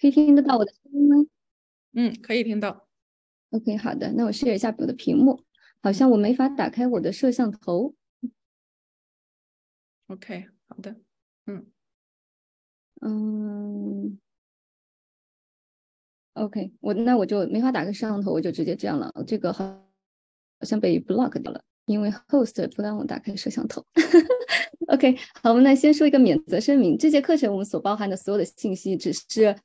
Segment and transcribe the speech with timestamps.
[0.00, 1.16] 可以听得到我的声音吗？
[1.92, 2.86] 嗯，可以听到。
[3.50, 5.42] OK，好的，那我 share 一下我的屏幕，
[5.80, 7.94] 好像我没法打开我的摄像头。
[10.08, 10.96] OK，好的，
[11.46, 11.66] 嗯
[13.00, 14.18] 嗯
[16.34, 19.10] ，OK，我那我就没法打开摄像头，我就直接这样了。
[19.26, 23.82] 这个好好像被 block 掉了，因为 host 不让我打开摄像头。
[24.88, 29.56] OK，好，我们来先说一个免责声明，这节课程我们所包含的所有的信息只是。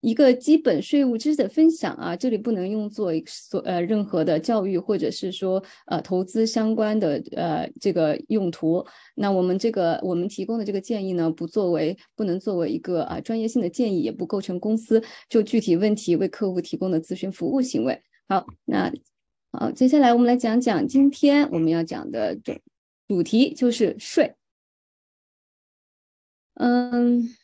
[0.00, 8.86] 一个基本税务知识的分享啊，这里不能用作所呃任何的教育或者是说呃投资相关的呃这个用途。
[9.16, 18.00] 那我们这个我们提供的这个建议呢，不作为不能作为一个啊专业性的建议，也不构成公司就具体问题为客户提供的咨询服务行为。
[18.28, 18.92] 好，那
[19.50, 22.52] 好，接下来我们来讲讲今天我们要讲的主
[23.08, 24.36] 主题就是税。
[26.54, 27.34] 嗯。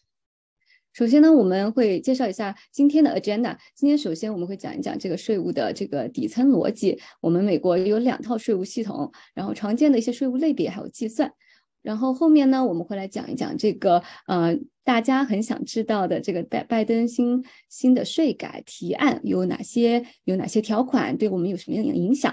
[0.95, 3.57] 首先呢，我们会介绍一下今天的 agenda。
[3.75, 6.97] 今天首先我们会讲一讲这个税务的这个底层逻辑。
[7.21, 11.33] 我们美国有两套税务系统，然后常见的一些税务类别还有计算。
[11.83, 22.33] 然后后面呢，我们会来讲一讲这个呃大家很想知道的这个拜拜登新新的税改提案有哪些有哪些条款，对我们有什么样的影响？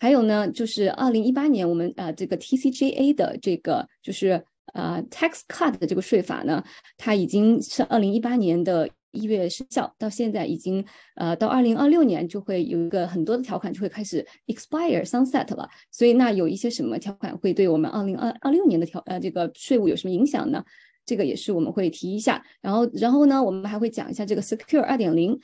[0.00, 4.44] 还有呢，就是二零一八年我们呃这个 TCJA 的这个就是。
[4.74, 6.62] 呃，tax cut 的这个税法呢，
[6.96, 10.84] 它已经是二零一八年的一月生效，到现在已经
[11.16, 15.68] 呃到二零二六年就会有一个很多的条款就会开始 expire sunset 了。
[15.90, 20.64] 所以那有一些什么条款会对我们二零二二六年的条呃这个税务有什么影响呢？
[21.10, 22.40] 这个也是我们会提一下。
[22.60, 25.36] 然后然后呢，我们还会讲一下这个 secure 二点零。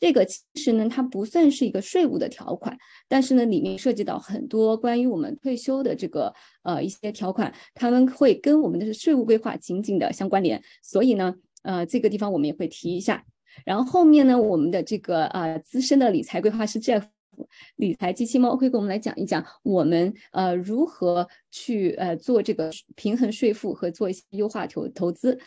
[0.00, 6.32] 这个其实呢，它不算是一个税务的条款，但是呢，里面涉及到很多关于我们退休的这个
[6.62, 13.22] 呃一些条款，他们会跟我们的税务规划紧紧的相关联，所以呢，呃，这个地方我们也会提一下。
[13.66, 17.02] 然后后面呢，我们的这个呃资深的理财规划师 Jeff
[17.76, 25.38] 理财机器猫会跟我们来讲一讲，我们呃如何去呃做这个平衡税负和做一些优化投投资。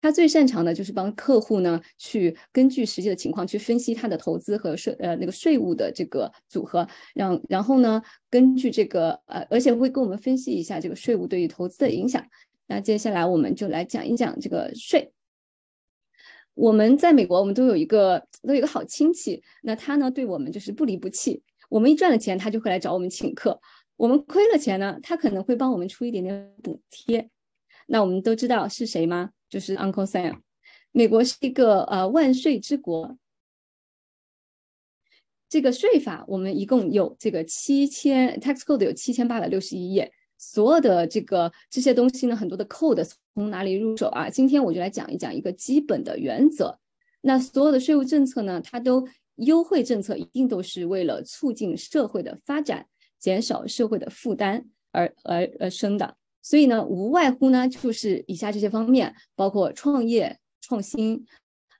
[0.00, 12.26] 他最擅长的就是帮客户呢，去根据实际的情况去分析他的投资和税呃那个税务的这个组合，让然后呢，根据这个呃，而且会跟我们分析一下这个税务对于投资的影响。
[12.66, 15.12] 那接下来我们就来讲一讲这个税。
[16.54, 21.42] 我们在美国，我们都有一个都有一个好亲戚，那他呢对我们就是不离不弃。
[21.68, 23.58] 我们一赚了钱，他就会来找我们请客；
[23.96, 27.30] 我们亏了钱呢，他可能会帮我们出一点点补贴。
[27.86, 29.30] 那我们都知道是谁吗？
[29.48, 30.40] 就是 Uncle Sam，
[30.92, 33.16] 美国是一个呃万税之国。
[35.48, 40.12] 这个税法我们一共有这个七千 tax code 有七千八百六十一页，
[40.44, 44.28] 所有的这个这些东西呢，很多的 code 从哪里入手啊？
[44.28, 46.76] 今天我就来讲一讲一个基本的原则。
[47.20, 52.84] 那所有的税务政策呢，它都优惠政策一定都是为了促进社会的发展，
[53.20, 56.16] 减少社会的负担而而而生的。
[56.42, 61.24] 所以呢，无外乎呢就是以下这些方面，包括创业、创新、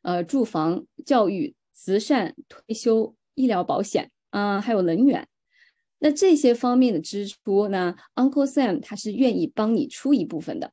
[0.03, 5.27] 呃，住房、教育、慈善、退休、医疗保险，啊，还有能源。
[6.05, 10.73] 那这些方面的支出呢，Uncle Sam 他是愿意帮你出一部分的。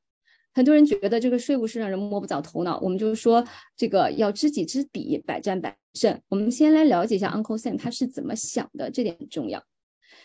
[0.56, 3.45] 很多人觉得这个税务是让人摸不着头脑，我们就是说
[3.78, 6.19] 这个要知己知彼，百战百胜。
[6.29, 9.63] 我们先来了解一下 Uncle Sam 他是怎么想的，这点很重要。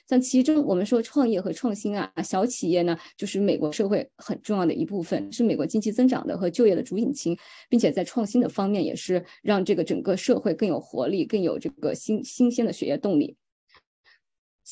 [0.09, 7.37] 像其中我们说创业和创新啊，小企业呢，就是美国社会很重要的一部分，是美国经济增长的和就业的主引擎，
[7.69, 13.37] 并且在创新的方面也是让这个整个社会更有活力，更有这个新新鲜的血液动力。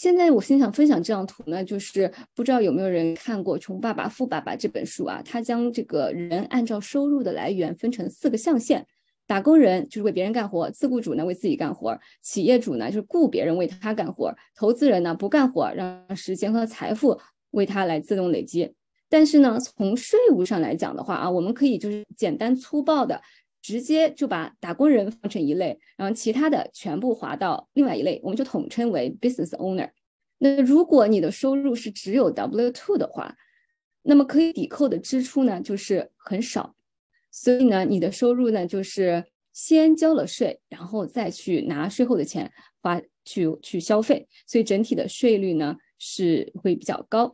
[0.03, 5.23] 现在我先想分享这张图呢，就是不知道有没有人看过《穷爸爸富爸爸》这本书啊？
[5.25, 8.85] 他将这个人按照收入的来源分成四个象限。
[9.29, 17.21] 打工人就是为别人干活，自雇主呢为自己干活，企业主呢就是雇别人为他干活，投资人呢不干活，让时间和财富
[17.53, 18.75] 为他来自动累积。
[19.09, 23.23] 但是呢，从税务上来讲的话啊，我们可以就是简单粗暴的
[23.63, 29.91] 直接就把打工人分成一类，然后其他的全部划到另外一类，我们就统称为 business owner。
[30.39, 33.37] 那如果你的收入是只有 W two 的话，
[34.03, 36.75] 那么可以抵扣的支出呢就是很少。
[37.31, 47.33] 所以呢，你的收入呢，就是先交了税，然后再去拿税后的钱花去去消费，所以整体的税率呢是会比较高。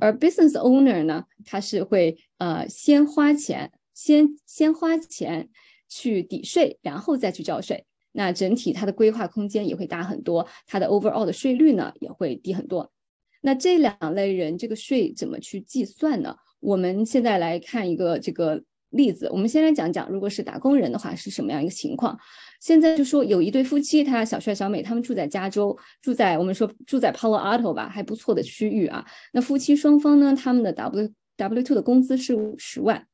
[0.00, 5.48] 而 business owner 呢，他是会呃先花钱，先先花钱
[5.88, 12.92] 去抵税，然后再去交税，那整体它的规划空间也会大很多，它的 overall 的税率呢也会低很多。
[13.40, 16.34] 那这两类人这个税怎么去计算呢？
[16.60, 19.28] 我们现在来看一个这个例子。
[19.30, 22.18] 我们先来讲讲，如果是打工人的话是什么样一个情况。
[22.60, 29.04] 现在就说有一对夫妻，他小帅小美，他们住在加州，住在我们说住在 Palo Alto 吧，还不错的区域啊。
[29.34, 33.06] 那夫妻双方呢，他们的 W W two 的工资是五十万。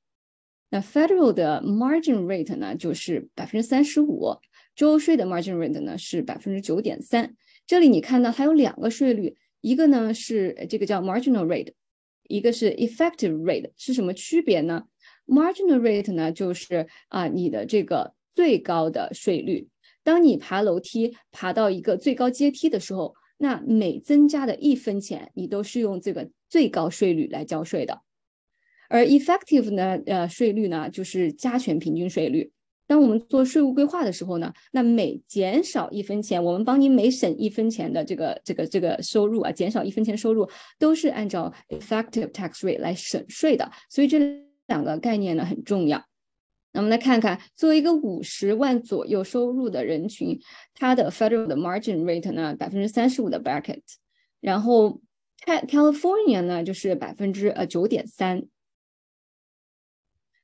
[0.71, 4.37] 那 Federal 的 margin rate 呢，就是百分之三十五，
[4.77, 7.35] 州税的 margin rate 呢是百分之九点三。
[7.67, 11.73] 这里你看到它有两个税率，一个呢是这个叫 marginal rate，
[12.29, 14.85] 一个是 effective rate，是什么区别呢
[15.27, 19.69] ？marginal rate 呢就是啊你的这个最高的税率。
[20.03, 28.01] 当你爬楼梯爬到一个最高阶梯的时候，那每增加的一分钱，你都是用这个最高税率来交税的。
[28.91, 32.51] 而 effective 呢，呃，税率呢就是加权平均税率。
[32.89, 43.71] 当我们做税务规划的时候呢，那每减少一分钱，我们帮你每省一分钱的这个这个这个收入啊，减少一分钱收入都是按照 effective tax rate 来省税的。
[43.89, 44.19] 所以这
[44.67, 46.05] 两个概念呢很重要。
[46.73, 50.37] 那我们来看看，作为一个五十万左右收入的人群，
[50.75, 53.83] 它的 federal 的 margin rate 呢百分之三十五的 bracket，
[54.41, 55.01] 然后
[55.47, 58.43] California 呢就是百分之呃九点三。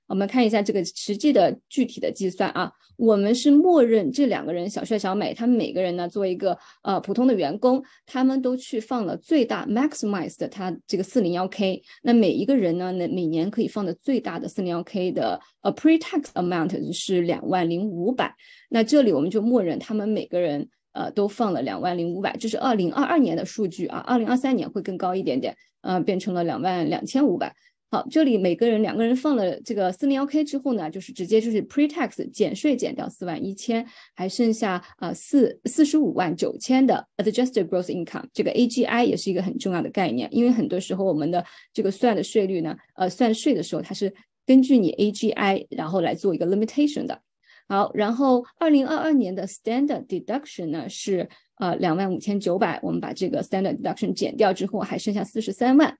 [0.08, 18.35] 我们看一下这个实际的具体的计算啊，我们是默认这两个人小帅小美，他们每个人呢作为一个呃普通的员工，他们都去放了最大 maximized 他这个四零幺 k，那每一个人呢，那每年可以放的最大的四零幺 k 的呃 pre-tax amount 是两万零五百，
[18.70, 27.56] 那这里我们就默认他们每个人呃都放了两万零五百，这是二零二二年的数据啊，二零二三年会更高一点点，呃，变成了两万两千五百。
[27.88, 38.25] 好，这里每个人两个人放了这个四零幺 k 之后呢，就是直接就是 pre-tax 减税减掉四万一千，还剩下啊四四十五万九千的 adjusted gross income。
[38.33, 44.12] 这个 AGI 也是一个很重要的概念，因为很多时候我们的这个算的税率呢，呃，算税的时候它是
[44.44, 47.21] 根据你 AGI 然后来做一个 limitation 的。
[47.69, 51.29] 好，然后二零二二年的 standard deduction 呢是
[51.59, 55.97] 呃两万五千九百，我们把这个 standard deduction 减掉之后，还剩下四十三万。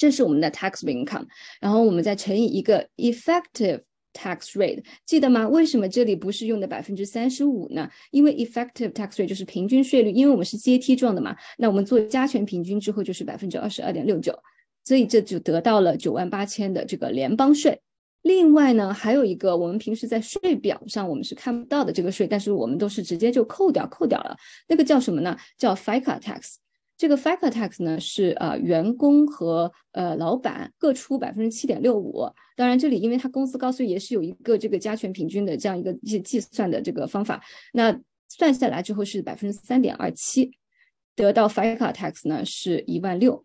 [0.00, 1.26] 这是我们的 tax income，
[1.60, 3.82] 然后我们再乘以一个 effective
[4.14, 5.46] tax rate，记得吗？
[5.46, 7.86] 为什么这里不是用的百分之三十五呢？
[8.10, 11.36] 因为 effective tax rate 就是平均税率，因为我们是阶梯状的嘛。
[11.58, 14.32] 那我们做加权平均之后就是百分之二十二点六九，
[14.84, 17.78] 所以这就得到了九万八千的这个联邦税。
[18.22, 24.34] 另外呢，还有一个我们平时在税表上我们是看不到的这个税，但是我们都是直接就扣掉扣掉了，
[24.66, 25.36] 那个叫什么呢？
[25.58, 26.54] 叫 FICA tax。
[27.00, 37.42] 这个 FICA tax 呢是呃员工和呃老板各出百分之七点六五，当然这里因为它工资高，所以也是有一个这个加权平均的这样一个计计算的这个方法。
[37.72, 37.98] 那
[38.28, 40.50] 算下来之后是百分之三点二七，
[41.16, 43.42] 得到 FICA tax 呢是一万六。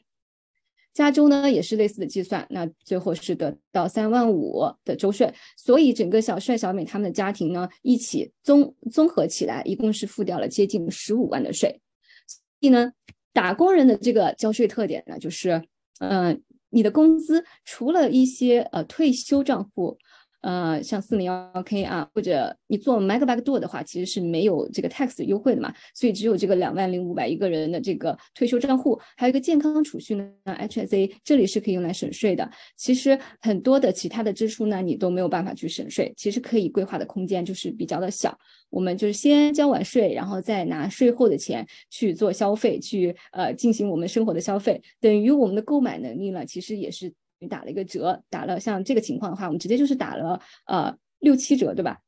[0.93, 5.33] 加州呢也是类似的计算，那最后是得到三万五的州税。
[5.55, 11.79] 所以整个小帅小美他们的家庭呢一起综综合起来，一共是付掉了接近十五万的税。
[12.27, 12.91] 所以呢。
[13.35, 15.61] 打工人的这个交税特点呢，就是，
[15.99, 19.97] 嗯，你的工资除了一些呃退休账户。
[20.45, 32.47] 呃，像四零幺 k 啊，或者你做 m a g a b a c k door 的话，其实是没有这个 tax 优惠的嘛，所以只有这个两万零五百一个人的这个退休账户，还有一个健康储蓄呢，HSA 这里是可以用来省税的。
[32.77, 38.37] 其实很多的其他的支出呢，你都没有办法去省税，其实可以规划的空间就是比较的小。
[38.69, 47.11] 我们就是先交完税，然后再拿税后的钱去做消费，去呃进行我们生活的消费，等于我们的购买能力呢，其实也是。
[47.39, 51.99] 你打了一个折，打了像这个情况的话，我们直接就是打了呃六七折，对吧？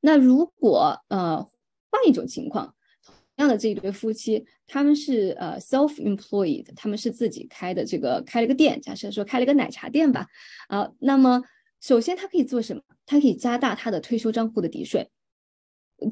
[0.00, 1.42] 那如果呃
[1.90, 10.28] 换一种情况，同样的这一对夫妻，他们是呃 self-employed，他们是自己开的这个开了个店，假设说开了个奶茶店吧，
[10.68, 11.42] 啊，那么
[11.80, 12.82] 首先他可以做什么？
[13.04, 15.10] 他可以加大他的退休账户的抵税。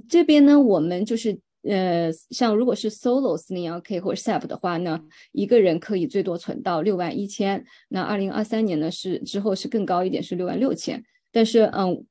[0.09, 1.41] 这边呢，我们就是。
[1.67, 5.01] 呃，像如果是 solo 四零幺 k 或者 self 的话呢，
[5.33, 7.65] 一个人可以最多存到六万一千。
[7.89, 11.03] 那二零二三年呢是之后是更高一点，是六万六千。
[11.33, 12.05] 但是嗯，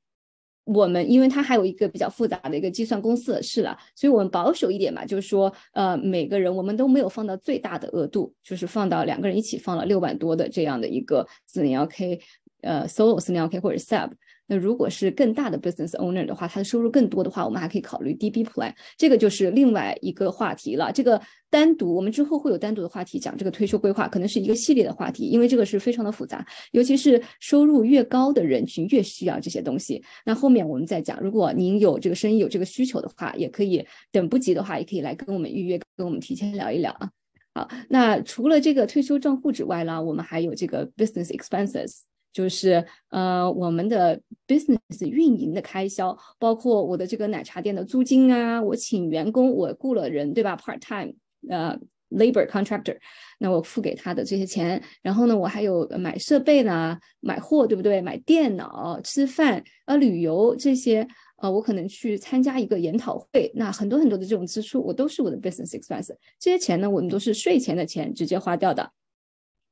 [0.64, 12.20] 我们因为它还有一个比较复杂的一个计算公式是了，所以我们保守一点吧，就是说呃每个人我们都没有放到最大的额度，就是放到两个人一起放了六万多的这样的一个四零幺 k，
[12.62, 14.10] 呃 solo 四零幺 k 或者 self。
[14.46, 20.92] 那如果是更大的 business owner 的话，他的收入更多的话，我们还可以考虑 DB plan，这个就是另外一个话题了。
[20.92, 30.02] 这个单独我们之后会有单独的话题讲这个退休规划，可能是一个系列的话题，因为这个是非常的复杂，尤其是收入越高的人群越需要这些东西。
[30.26, 37.10] 那后面我们再讲，如果您有这个生意有这个需求的话，也可以等不及的话，也可以来跟我们预约，跟我们提前聊一聊啊。
[37.54, 42.00] 好，那除了这个退休账户之外呢，我们还有这个 business expenses。
[42.34, 51.14] 就是呃我们的 business 运营的开销，包括我的这个奶茶店的租金啊，我请员工，我雇了人，对吧？part time，
[51.48, 51.80] 呃。
[52.10, 52.96] labor contractor，
[53.40, 58.00] 那我付给他的这些钱，然后呢，我还有买设备呢，买货，对不对？
[58.00, 66.14] 买电脑、吃饭、呃旅游这些，呃，我可能去参加一个研讨会，那很多很多的这种支出，我都是我的 business expense。
[66.38, 68.92] 这些钱呢，我们都是税前的钱，直接花掉的。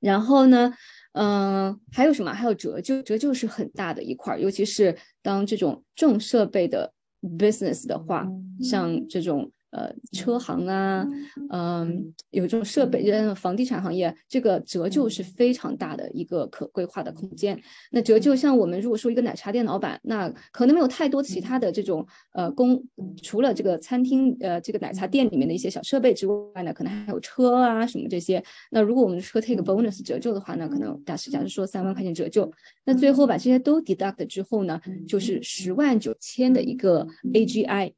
[0.00, 0.74] 然后呢，
[1.12, 2.32] 嗯，还有什么？
[2.32, 6.92] 还有折旧，折旧是很大的一块儿，尤其是当这种重设备的
[7.38, 8.26] business 的话，
[8.60, 9.50] 像这种。
[9.72, 11.06] 呃，车行啊，
[11.50, 17.58] 嗯，有这种设备，呃，房地产行业，这个折旧是非常大的一个可规划的空间。
[17.90, 22.84] 那折旧，像我们如果说一个奶茶店老板，那可能没有太多其他的这种呃工，
[23.22, 28.44] 除了这个餐厅，呃，这个奶茶店里面的一些小设备之外呢，可能还有车啊什么这些。
[28.70, 32.52] 那如果我们的车 take bonus 折旧的话呢，可能假设假设说三万块钱折旧，
[32.84, 37.94] 那最后把这些都 deduct 之后呢，就是十万九千的一个 AGI。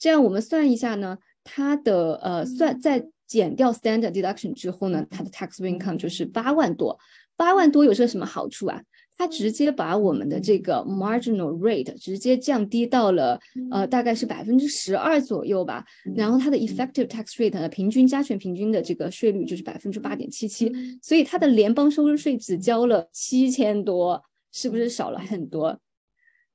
[0.00, 6.98] 这样我们算一下呢，它的呃算在减掉 standard deduction 之后呢，它的 taxable income 就是八万多。
[7.36, 8.82] 八万多有些什么好处啊？
[9.16, 13.38] 它直接把我们的这个 marginal rate 直接降低到了
[13.70, 15.84] 呃大概是百分之十二左右吧。
[16.16, 20.72] 然后它的 effective tax rate 呢，平均加权平均的这个税率就是百分之八点七七。
[21.02, 25.78] 所以它的联邦收入税只交了七千多，是不是少了很多？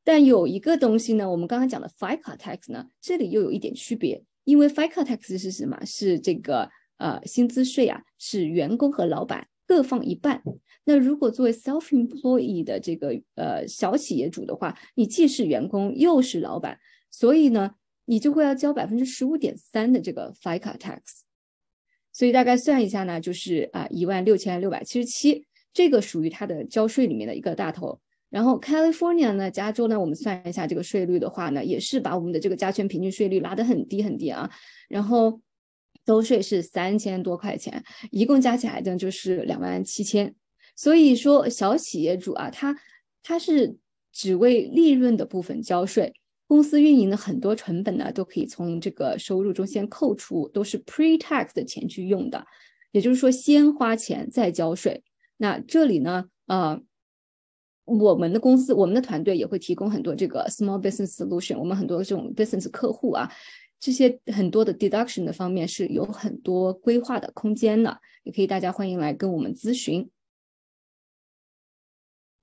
[0.06, 5.84] 但有一个东西呢，我们刚才讲的 FICA tax 呢，这里又有一点区别，因为 FICA tax 是什么？
[5.84, 10.44] 是这个呃薪资税啊，是员工和老板各放一半。
[10.84, 16.78] 那如果作为 self-employed 的这个呃小企业主的话，你既是员工又是老板，
[17.10, 17.72] 所以呢，
[18.06, 21.00] 你就会要交百分之十五点三的这个 FICA tax。
[22.14, 28.00] 所以大概算一下呢，就是啊一万六千六百七十七，这个属于它的交税里面的一个大头。
[28.32, 34.50] 然后 California 呢，加州呢，我们算一下这个税率的话呢，也是把我们的这个加权平均税率拉得很低很低啊。
[34.90, 35.40] 然后
[36.06, 40.36] 州税是三千多块钱，一共加起来呢就是两万七千。
[40.76, 42.76] 所以说小企业主啊，他
[43.24, 43.78] 他是
[44.12, 46.14] 只为利润的部分交税，
[46.48, 52.46] 公司运营的很多成本呢都可以从这个收入中先扣除，都是 pre-tax 的钱去用的，
[52.92, 55.04] 也就是说先花钱再交税。
[55.38, 56.82] 那这里呢，呃。
[57.86, 61.58] 我们的公司，我们的团队也会提供很多这个 small business solution。
[61.58, 63.32] 我们很多这种 business 客户啊，
[63.80, 70.10] 这些很多的 deduction 的方面是有很多规划的空间的，也可以大家欢迎来跟我们咨询。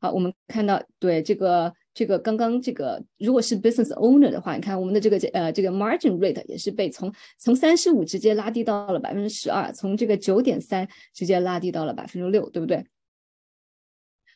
[0.01, 12.85] 好，我们看到对这个这个刚刚这个，如果是 business owner 的话，你看我们的这个呃这个 margin rate 也是被从从三十五直接拉低到了百分之十二，从这个九点三直接拉低到了百分之六，对不对？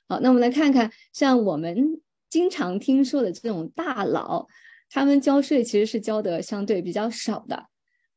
[0.09, 4.47] 好，那我们来看看，像我们经常听说的这种大佬，
[4.89, 7.67] 他们交税其实是交的相对比较少的。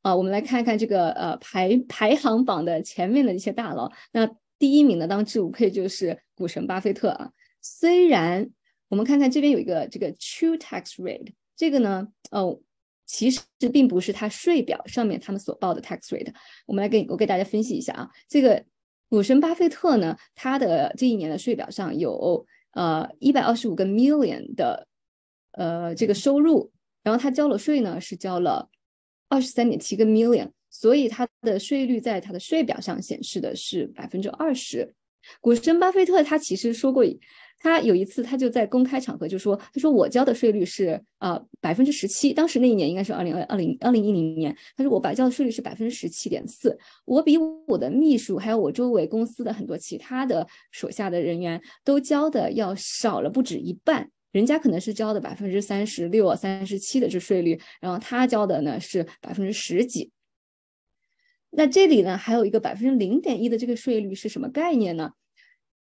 [0.01, 3.91] 啊，我们来看看这个呃排排行榜的前面的一些大佬。
[4.11, 4.29] 那
[4.59, 7.31] 第一名的当之无愧就是股神巴菲特啊。
[7.61, 8.49] 虽然
[8.87, 12.59] 我们看看这边有一个这个 true tax rate，这个呢，哦，
[13.07, 13.41] 其实
[13.73, 16.33] 并不是他税表上面他们所报的 tax rate。
[16.67, 18.63] 我们来给我给大家分析一下啊，这个。
[19.09, 24.87] 股神巴菲特呢，他的这一年的税表上有呃一百二十五个 million 的
[25.53, 26.71] 呃这个收入，
[27.03, 28.69] 然后他交了税呢是交了
[29.27, 34.93] 二十三点七个 million，所以他的税率在他的税表上显示的是百分之二十。
[35.41, 37.03] 股神巴菲特他其实说过。
[37.61, 44.55] 他有一次，他就在公开场合就说：“他说我交的税率是呃百分之十七，当时那一年应该是二零二二零二零一零年。
[44.77, 47.37] 他说我白交的税率是百分之十七点四，我比
[47.67, 54.09] 我的秘书还有我周围公司的很多其他的手下的人员都交的要少了不止一半。
[54.31, 60.11] 人家可能是交的百分之三十六、三十七的这税率，然后他交的呢是百分之十几。
[61.49, 65.11] 那这里呢还有一个百分之零点一的这个税率是什么概念呢？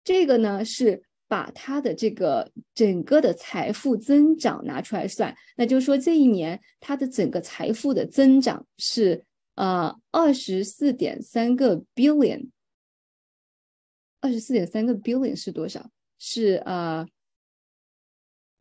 [0.02, 1.04] 这个呢是。
[1.30, 12.50] 把他的这个整个的财富增长拿出来算，那就是说这一年他的整个财富的增长是呃二十四点三个 billion，
[14.20, 15.88] 二十四点三个 billion 是多少？
[16.18, 17.06] 是呃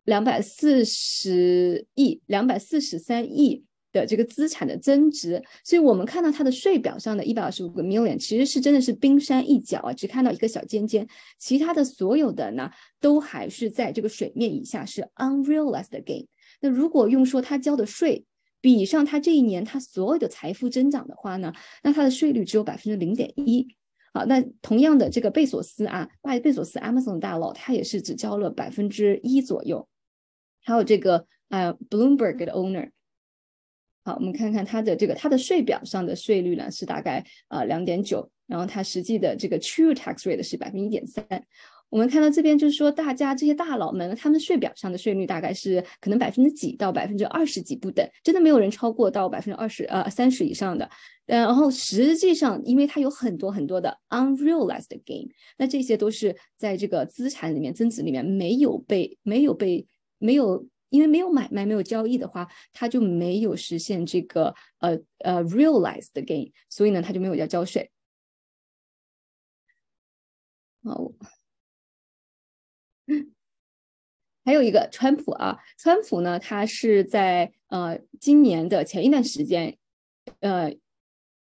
[0.03, 3.65] 两百四十亿，两百四十三亿。
[3.91, 12.69] 的这个资产的增值，所以我们看到它的税表上的一百二十五个 million，其实是真的是冰山一角啊，只看到一个小尖尖，其他的所有的呢，
[12.99, 16.25] 都还是在这个水面以下，是 unrealized gain。
[16.61, 18.25] 那如果用说他交的税
[18.61, 21.53] 比上他这一年他所有的财富增长的话呢，
[21.83, 23.67] 那他的税率只有百分之零点一。
[24.11, 29.87] 好，那同样的这个贝索斯啊，贝贝索斯 Amazon 大佬，他也是只交了百分之一左右。
[30.63, 32.89] 还有这个呃 Bloomberg 的 owner，
[34.15, 41.25] 我们看看他的这个他的税表上的税率呢是大概呃两点九，然后他实际的这个 true tax rate 是百分之一点三。
[41.89, 50.87] 我们看到这边就是说，大家这些大佬们，他们税表上的税率大概是可能百分之几到百分之二十几不等，真的没有人超过到百分之二十呃三十以上的。
[51.25, 59.87] 然后实际上，因为它有很多很多的 unrealized gain，那这些都是在这个资产里面增值里面没有被没有被
[60.19, 67.91] 没有因为没有买卖没有交易的话，它就没有实现这个呃呃 realized gain，所以呢，它就没有要交税。
[70.83, 71.11] 好。
[74.45, 79.77] 还有一个川普啊，川普呢，他是在呃今年的前一段时间，
[80.39, 80.73] 呃，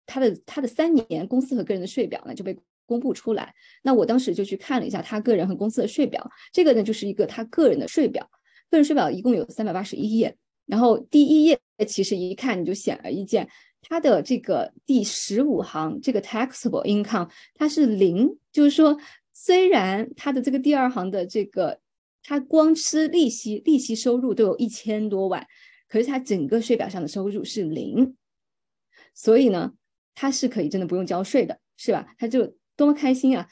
[0.05, 3.55] 他的他的三年公司和个人的税表呢就被公布出来。
[3.83, 8.29] 那我当时就去看了一下他个人和公司的税表，这个呢就是一个他个人的税表，
[8.69, 13.49] 个人税表一共有三百八十一页，然后第一页其实一看你就显而易见，
[13.81, 18.97] 它的这个第十五行这个 taxable income 它是零，就是说。
[19.39, 21.79] 虽然它的这个第二行的这个，
[22.23, 25.45] 它光吃利息，利息收入都有一千多万，
[25.87, 28.17] 可是它整个税表上的收入是零，
[29.13, 29.73] 所以呢，
[30.15, 32.07] 他是可以真的不用交税的，是吧？
[32.17, 33.47] 他就多么开心啊！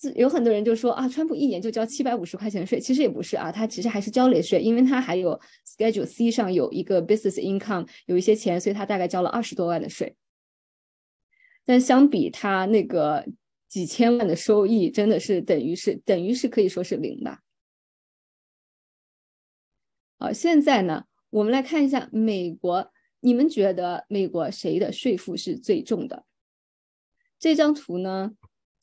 [0.00, 10.16] 是有很多人就说啊，川普一年就交七百五十块钱税，其实也不是啊，他其实还是交了税，因为他还有 Schedule C 上有一个 Business Income 有一些钱，所以他大概交了二十多万的税。
[11.64, 13.26] 但相比他那个。
[13.72, 17.38] 几千万的收益真的是等于是等于是可以说是零的。
[20.18, 26.26] 好，现在呢，我们来看一下美国，你们觉得美国谁的税负是最重的？
[27.38, 28.32] 这张图呢，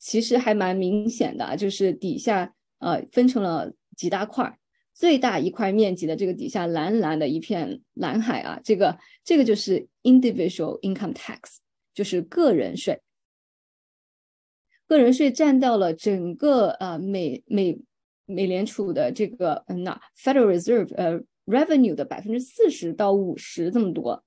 [0.00, 4.58] 其实还蛮明显的，就是底下呃分成了几大块，
[4.94, 11.58] 最大一块面积的这个底下蓝蓝的一片蓝海啊，这个这个就是 individual income tax，
[11.94, 13.00] 就是个人税。
[14.86, 17.78] 个人税占到了整个呃美美
[18.24, 24.24] 美联储的这个嗯那 Federal Reserve 呃 revenue 的百分之四十到五十这么多。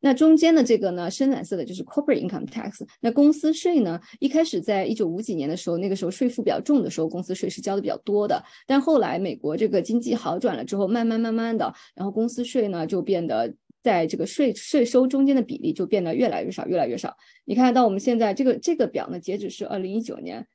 [0.00, 2.86] 那中间的这个呢深蓝色的就是 corporate income tax。
[3.00, 8.42] 那公司税呢，一开始在一九五几年的时候，那个时候税负比较重的时候，公司税是交的比较多的。
[8.66, 13.54] 但后来美国这个经济好转了之后，慢慢慢慢的，然后公司税呢就变得。
[13.82, 17.16] 在这个税税收中间的比例就变得越来越少，越来越少。
[17.46, 20.46] 你看到我们现在这个这个表呢，截止是二零一九年，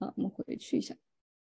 [0.00, 0.94] 啊，我们回去一下，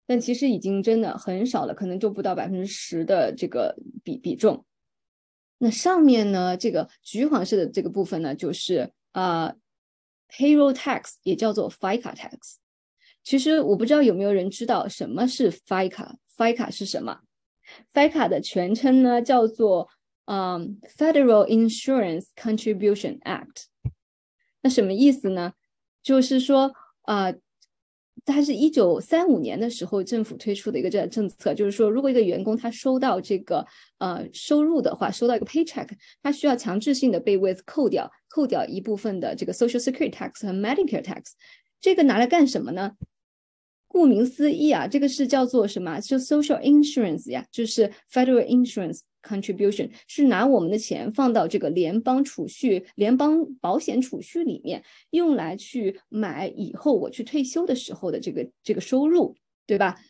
[0.07, 4.65] 但其实已经真的很少了，可能就不到百分之十的这个比比重。
[5.59, 9.55] 那上面呢，这个橘黄色的这个部分呢，就是啊
[10.31, 12.57] ，payroll tax 也叫做 FICA tax。
[13.23, 17.21] 其实我不知道有没有人知道什么是 FICA，FICA 是什么
[17.93, 19.89] ？FICA 的全称呢叫做。
[20.31, 23.65] 嗯，Federal Insurance Contribution Act，
[24.61, 25.55] 那什么意思呢？
[26.03, 27.33] 就是说，啊，
[28.33, 33.67] 它是一九三五年的时候政府推出的一个政政策，就是说，如果一个员工他收到这个
[33.99, 35.89] 呃收入的话，收到一个 paycheck，
[36.23, 41.33] 他需要强制性的被 with 扣掉，扣掉一部分的这个 Social Security tax 和 Medicare tax，
[41.81, 42.93] 这个拿来干什么呢？
[43.89, 45.99] 顾名思义啊，这个是叫做什么？
[45.99, 49.01] 就 Social Insurance 呀，就是 Federal Insurance。
[49.21, 60.01] Contribution 是拿我们的钱放到这个联邦储蓄、联邦保险储蓄里面，用来去买以后我去退休的时候的这个这个收入，对吧？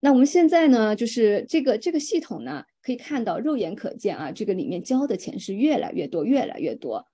[0.00, 7.06] 那我们现在呢，就是这个这个系统呢，可以看到肉眼可见啊，这个里面交的钱是越来越多，越来越多。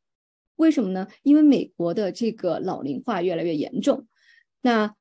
[0.56, 1.06] 为什么呢？
[1.22, 4.08] 因为美国的这个老龄化越来越严重，
[4.64, 4.96] 那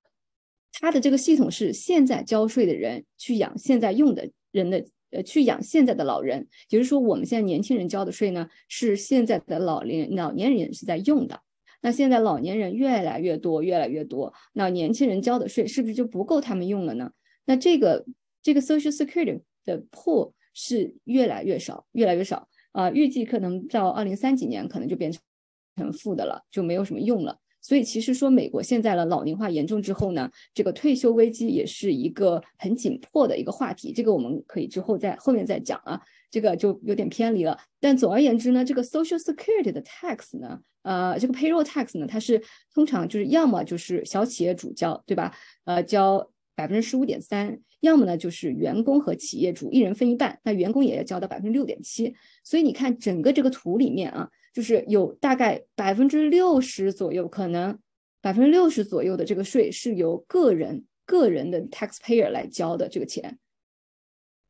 [0.71, 4.30] 它的这个系统是现在交税的人去养现在用的。
[4.54, 11.41] 人的呃去养现在的老人，也就是说我们现在年轻人交的税呢，是现在的老年老年人是在用的。
[11.82, 17.10] 那现在老年人越来越多，越来越多，那年轻人交的税是不是就不够他们用了呢？
[17.45, 18.06] 那这个
[18.43, 25.19] 这个 Social Security 的破是越来越少，越来越少啊，预计可能到二零三几年可能就变成
[25.78, 27.39] 成负的了，就没有什么用了。
[27.63, 33.93] 所以其实说美国现在的老龄化严重之后呢，这个退休危机也是一个很紧迫的一个话题。
[33.93, 37.58] 这个我们可以之后在后面再讲啊，这个就有点偏离了。
[37.80, 45.34] 但总而言之呢，这个 Social Security 的 tax 呢，呃，这个 payroll tax 呢，它是通常就是要么就是小企业主交，对吧？
[45.63, 52.13] 呃，交百分之十五点三，要么呢就是员工和企业主一人分一半，那员工也要交到百分之六点七。
[52.43, 54.30] 所以你看整个这个图里面啊。
[54.54, 57.80] 就是有大概百分之六十左右，可能
[58.22, 63.39] 百分之六十左右的这个税是由个人个人的 taxpayer 来交的这个钱。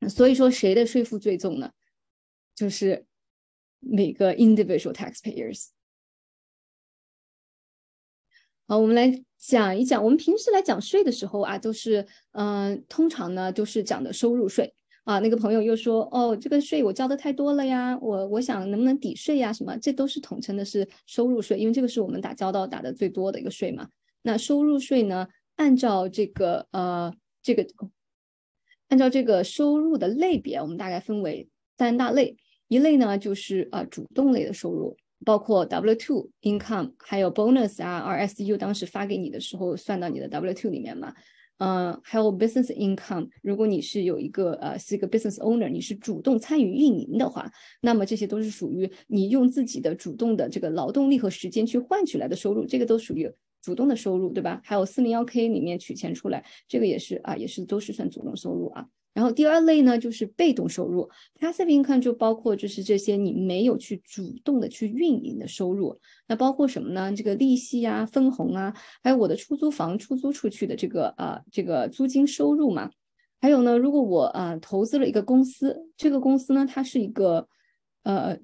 [0.10, 1.72] 所以说，谁的税负最重呢？
[2.54, 3.06] 就是
[3.80, 5.70] 每个 individual taxpayers。
[8.68, 14.76] 好，我们来讲一讲，我们平时来讲税的时候啊，都是嗯，通常呢就是讲的收入税。
[15.04, 19.52] 啊，那个朋友又说，哦，这个税我交的太多了呀，我我想能不能抵税呀？
[19.52, 19.76] 什么？
[19.78, 23.90] 这都是统称的是收入税，因为这个是我们打交道打的最多的一个税嘛。
[24.22, 27.68] 那收入税呢，按照这个呃这个
[28.88, 32.38] 按照这个收入的类别，我们大概分为三大类，
[32.70, 41.14] 一类呢就是啊主动类的收入，包括 W two income，还有 bonus 啊，RSU 当时发给你的时候算到你的 W two 里面嘛。
[41.58, 43.30] 嗯，还有 business income。
[43.42, 47.50] 如果你是有一个呃是一个 business owner，你是主动参与运营的话，
[47.82, 54.60] 那么这些都是属于你用自己的主动的这个劳动力和时间去换取来的收入，这个都属于主动的收入，对吧？
[54.64, 58.88] 还有四零幺 K 里面取钱出来，这个也是啊，也是都是算主动收入啊。
[59.14, 67.14] 然后第二类呢，就是被动收入，passive income 就包括就是这些你没有去主动的去运营的收入，那包括什么呢？
[67.14, 68.74] 这个利息啊、分红啊，
[69.04, 72.90] 还有我的出租房出租出去的这个呃这个租金收入嘛。
[73.40, 77.48] 还有呢，如果我呃投资了一个公司，这个公司呢它是一个
[78.04, 78.40] 呃。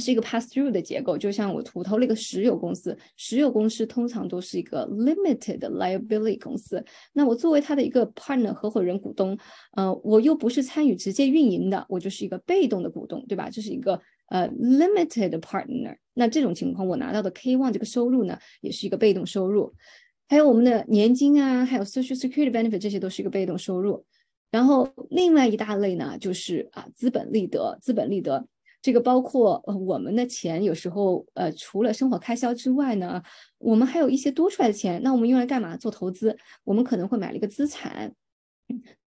[0.00, 6.84] 是一个 pass through 的结构，就像我投投了一个石油公司，石油公司通常都是一个 limited liability 公司。
[7.12, 9.38] 那我作为他的一个 partner 合伙人股东，
[9.76, 13.48] 呃，我又不是参与直接运营的，我就是一个被动的股东，对吧？
[13.48, 15.96] 这是一个呃 limited partner。
[16.14, 19.72] 那这种情况，我拿到的 K one 这个收入呢，也是一个被动收入。
[20.28, 24.04] 还有我们的年金啊，还有 social security benefit，这些都是一个被动收入。
[24.50, 28.48] 然后另外一大类呢，就是啊资本利得，资本利得。
[28.84, 33.22] 这个包括我们的钱，有时候呃除了生活开销之外呢，
[33.56, 35.74] 我们还有一些多出来的钱，那我们用来干嘛？
[35.74, 38.14] 做投资，我们可能会买了一个资产。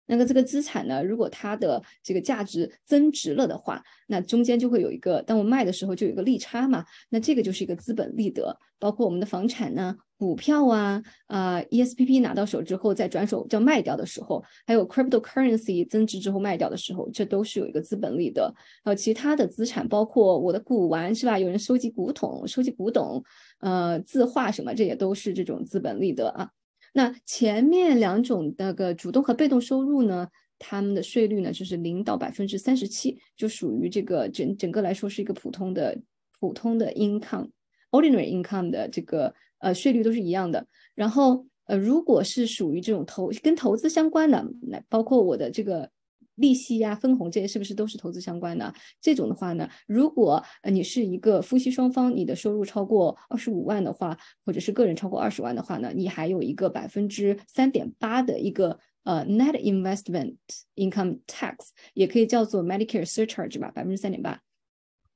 [0.07, 8.57] 那个这个资产呢，如果它的这个价值增值了的话，那中间就会有一个，当我卖的时候就有一个利差嘛，那这个就是一个资本利得。
[8.79, 18.53] 包括我们的房产呢、股票啊、啊 ESPP 拿到手之后再转手叫卖掉的时候，还有 cryptocurrency 增值之后卖掉的时候，这都是有一个资本利得。
[18.83, 21.39] 还有其他的资产，包括我的古玩是吧？
[21.39, 23.23] 有人收集古董、收集古董，
[23.61, 26.51] 呃，字画什么，这也都是这种资本利得啊。
[26.93, 35.97] 那前面两种那个主动和被动收入呢，他们的税率呢就是零到百分之三十七，就属于这个整整个来说是一个普通的
[36.39, 40.65] 普通的 income，ordinary income 的这个呃税率都是一样的。
[40.95, 45.89] 然后呃，如果是属于这种投跟投资相关的，那包括我的这个。
[46.37, 48.73] 利息呀、分红这些是不是都是投资相关的？
[49.01, 60.35] 这种的话呢，如果呃你是一个夫妻双方，你的收入超过二十五万的话，或者是个人超过二十万的话呢，你还有一个百分之三点八的一个呃 net investment
[60.75, 64.41] income tax，也可以叫做 Medicare surcharge 吧，百分之三点八。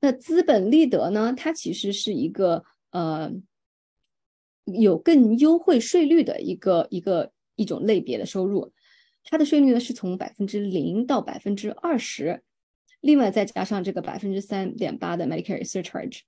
[0.00, 3.32] 那资本利得呢，它其实是一个呃
[4.64, 8.72] 有更优惠税率的一个一个一种类别的收入。
[9.24, 12.42] 它的税率呢是从百分之零到百分之二十，
[13.00, 16.20] 另外再加上这个百分之三点八的 Medicare surcharge。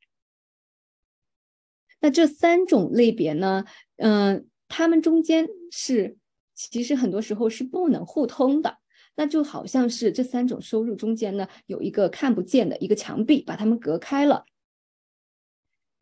[2.01, 3.65] 那这三种类别呢，
[3.97, 6.17] 嗯，它们中间是
[6.55, 8.79] 其实很多时候是不能互通的，
[9.17, 14.45] 那就好像是这三种收入中间呢有一个看不见的一个墙壁，把它们隔开了。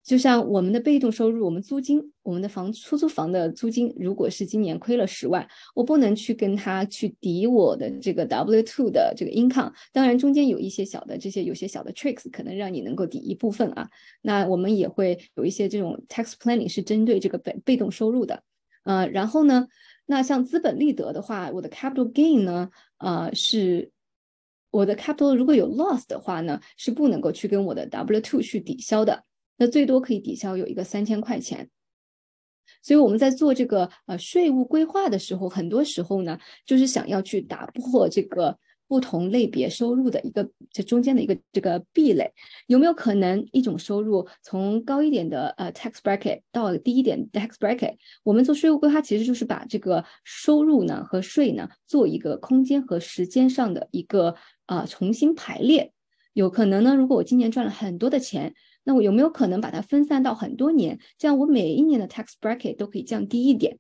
[0.05, 9.73] 就像我们的被动收入，我们租金，我们的房出租房的租金，如果是今年亏了十万，我不能去跟他去抵我的这个 W two 的这个 income。
[9.93, 13.89] 当然，中间有一些小的这些有些小的 tricks，可能让你能够抵一部分啊。
[14.23, 18.43] 那我们也会有一些这种 tax planning 是针对这个被被动收入的。
[18.83, 19.69] 呃，然后呢，
[20.07, 23.93] 那像资本利得的话，我的 capital gain 呢，呃，是
[24.73, 29.23] 我的 capital 如果有 loss 的话呢，是不能够去跟我的 W two 去抵消的。
[29.59, 31.69] 那最多可以抵消有一个三千块钱，
[32.83, 42.33] 所以我们在做这个呃税务规划的时候，很多时候呢，就是想要去打破这个不同类别收入的一个这中间的一个这个壁垒。
[42.67, 47.97] 有没有可能一种收入从高一点的呃 tax bracket 到低一点 tax bracket？
[48.25, 54.35] 我们做税务规划其实就是把这个收入呢和税呢做一个空间和时间上的一个
[54.67, 55.93] 啊重新排列。
[56.33, 58.55] 有可能呢，如果我今年赚了很多的钱。
[58.85, 63.79] 那我有没有可能把它分散到很多年，这样我每一年的 tax bracket 都可以降低一点？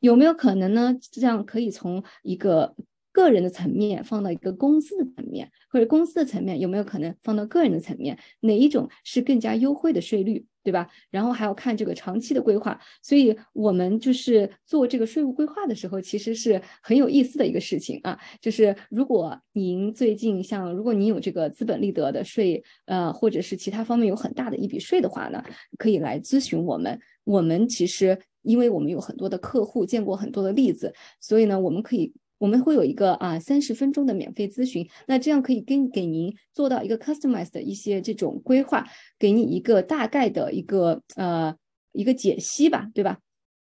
[0.00, 0.96] 有没有可能呢？
[1.00, 2.74] 这样可以从一个
[3.12, 8.18] 个人的层面放到一个公司的层面，或者公司的层面有没有可能放到个人的层面？
[8.40, 10.88] 哪一种是更加优惠的税率，对吧？
[11.10, 12.80] 然后还要看这个长期的规划。
[13.02, 18.18] 所以我们就是做这个税务规划的时候，其实是很有意思的一个事情啊。
[18.40, 25.44] 就是如果您最近像，如果您有这个资本利得的税，呃，或者是其他方面有很大的一笔税的话呢，
[25.76, 26.98] 可以来咨询我们。
[27.24, 32.12] 我们其实因为我们有很多的客户，见过很多的例子，所以呢，我们可以。
[32.42, 38.84] 我们会有一个啊三十分钟的免费咨询，那这样可以跟给您做到一个 customized 的一些这种规划，
[39.16, 41.54] 给你一个大概的一个呃
[41.92, 43.20] 一个解析吧，对吧？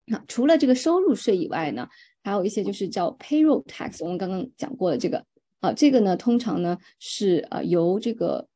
[0.04, 1.88] 那除了这个收入税以外呢，
[2.22, 5.24] 还有一些就是叫 payroll tax，我们刚刚讲过的这个
[5.60, 8.46] 啊，这个呢通常呢是呃由这个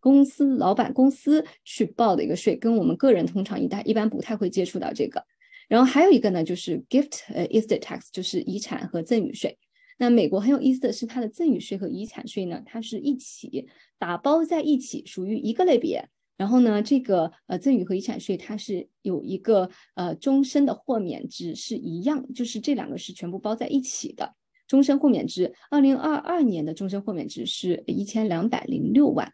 [0.00, 5.22] 公司老板公司去报的一个税，跟我们个人通常一般一般不太会接触到这个。
[5.68, 9.58] 然后还有一个呢，就是 gift 呃 estate tax，就是遗产和赠与税。
[9.98, 16.08] 那美国很有意思的是，它的赠与税和遗产税呢，它是一起打包在一起，属于一个类别。
[16.36, 24.36] 然后呢，这个呃赠与和遗产税它是有一个呃终身的豁免值，是一样，就是这两个是全部包在一起的。
[24.68, 29.32] 终身豁免值，二零二二年的终身豁免值是一千两百零六万，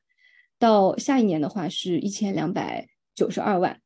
[0.59, 3.81] 到下一年的话是一千两百九十二万。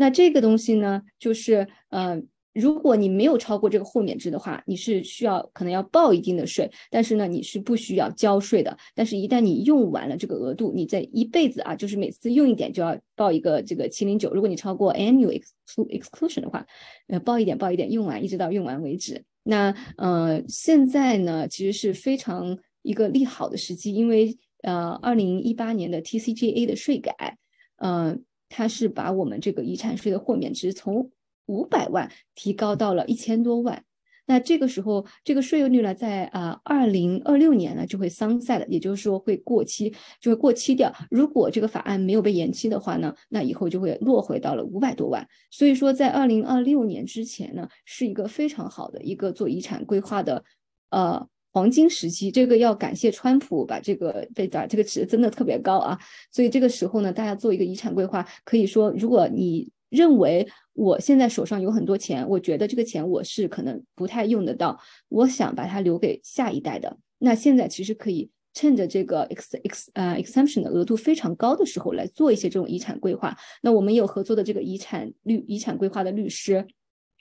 [0.00, 2.22] 那这个东西呢，就是呃，
[2.54, 8.78] 如果你没有超过这个豁免制的话，你是需要可能要报一定的税，但是呢，你是不需要交税的。
[8.94, 14.32] 但是，一旦你用完了这个额度，你在一辈子啊，就是每次用一点就要报一个这个七零九。
[14.32, 15.42] 如果你超过 annual
[15.88, 16.64] exclusion 的话，
[17.08, 19.24] 呃，报一点报一点，用完一直到用完为止。
[19.42, 27.36] 那呃，现在呢，其实是非常一个利好的时机，因为呃，二零一八年的 TCJA 的税改，
[27.78, 28.24] 嗯。
[28.48, 31.10] 它是把我们这个遗产税的豁免值从
[31.46, 33.84] 五百万提高到了一千多万，
[34.26, 40.92] 那这个时候这个税率呢，在啊二零二六年呢就会 sunset 也就是说会过期，就会过期掉。
[41.10, 45.26] 如果这个法案没有被延期的话呢，那以后就会落回到了五百多万。
[45.50, 50.44] 所以说，在二零二六年之前呢，是一个非常好的一个做遗产规划的
[50.90, 51.28] 呃。
[51.58, 55.98] 黄金时期，这个要感谢川普把这个被打这个值真的特别高啊，
[56.30, 73.36] 所以这个时候呢，大家做一个遗产规划，可以说，如果你认为我现在手上有很多钱，我觉得这个钱我是可能不太用得到，我想把它留给下一代的，那现在其实可以趁着这个 ex ex 呃 exemption 的额度非常高的时候来做一些这种遗产规划。
[73.62, 76.64] 那我们有合作的这个遗产律遗产规划的律师，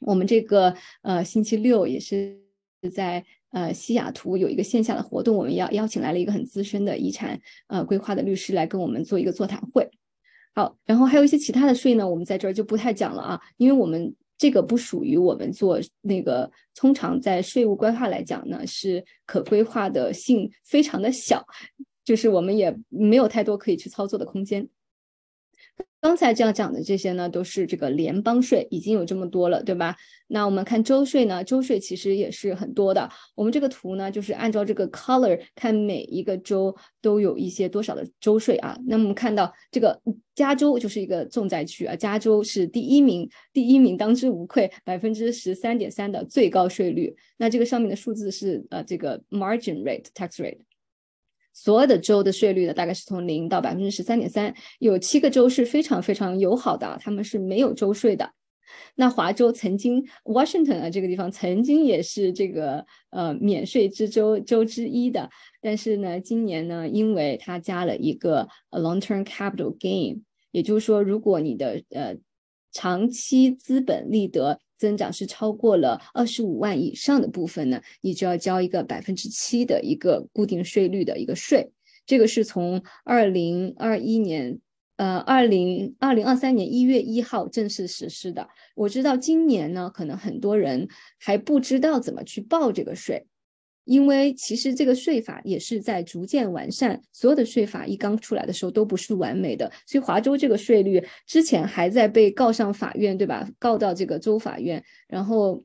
[0.02, 2.39] 我们这个呃星期六也是
[2.93, 3.26] 在。
[3.51, 9.89] 呃，西雅图有一个线下的活动，我们要邀请来了一个很资深的遗产呃规划的律师来跟我们做一个座谈会。
[10.53, 21.45] 好，然后还有一些其他的税呢，我们在这儿就不太讲了啊，因为我们这个不属于我们做那个，通常在税务规划来讲呢，是可规划的性非常的小，
[22.03, 24.67] 就是我们也没有太多可以去操作的空间。
[26.00, 29.96] 刚才这样讲的这些呢，都是这个联邦税，已经有这么多了，对吧？
[30.28, 33.10] 那我们看州税呢，州税其实也是很多的。
[33.36, 38.78] 我们这个图呢，就是按照这个 color 看每一个州都有一些多少的州税啊。
[38.86, 40.00] 那我们看到这个
[40.36, 47.13] 加州就是一个重灾区啊，加州是第一名，第一名当之无愧，百分之十三点三的最高税率。
[47.38, 50.60] 那这个上面的数字是呃这个 margin rate tax rate。
[51.60, 58.32] 所有的州的税率呢，大概是从零到百分之十三点三，有七个州是非常非常友好的，他们是没有州税的。
[58.93, 65.28] 那华州曾经，Washington 啊这个地方曾经也是这个呃免税之州州之一的，
[65.60, 72.15] 但是呢，今年呢，因为它加了一个 long-term capital gain，也就是说，如果你的呃
[72.72, 81.72] 长期资本利得增长是超过了二十五万以上的部分呢，你就要交一个百分之七的一个固定税率的一个税。
[82.06, 84.60] 这个是从二零二一年，
[84.96, 88.48] 呃，二零二零二三年一月一号正式实施的。
[88.76, 90.88] 我知道今年呢，可能很多人
[91.20, 93.28] 还不知道怎么去报这个税。
[93.88, 103.50] 因为其实这个税法也是在逐渐完善，所有的税法一刚出来的时候都不是完美的，所以华州这个税率之前还在被告上法院，对吧？
[103.58, 105.63] 告到这个州法院，然后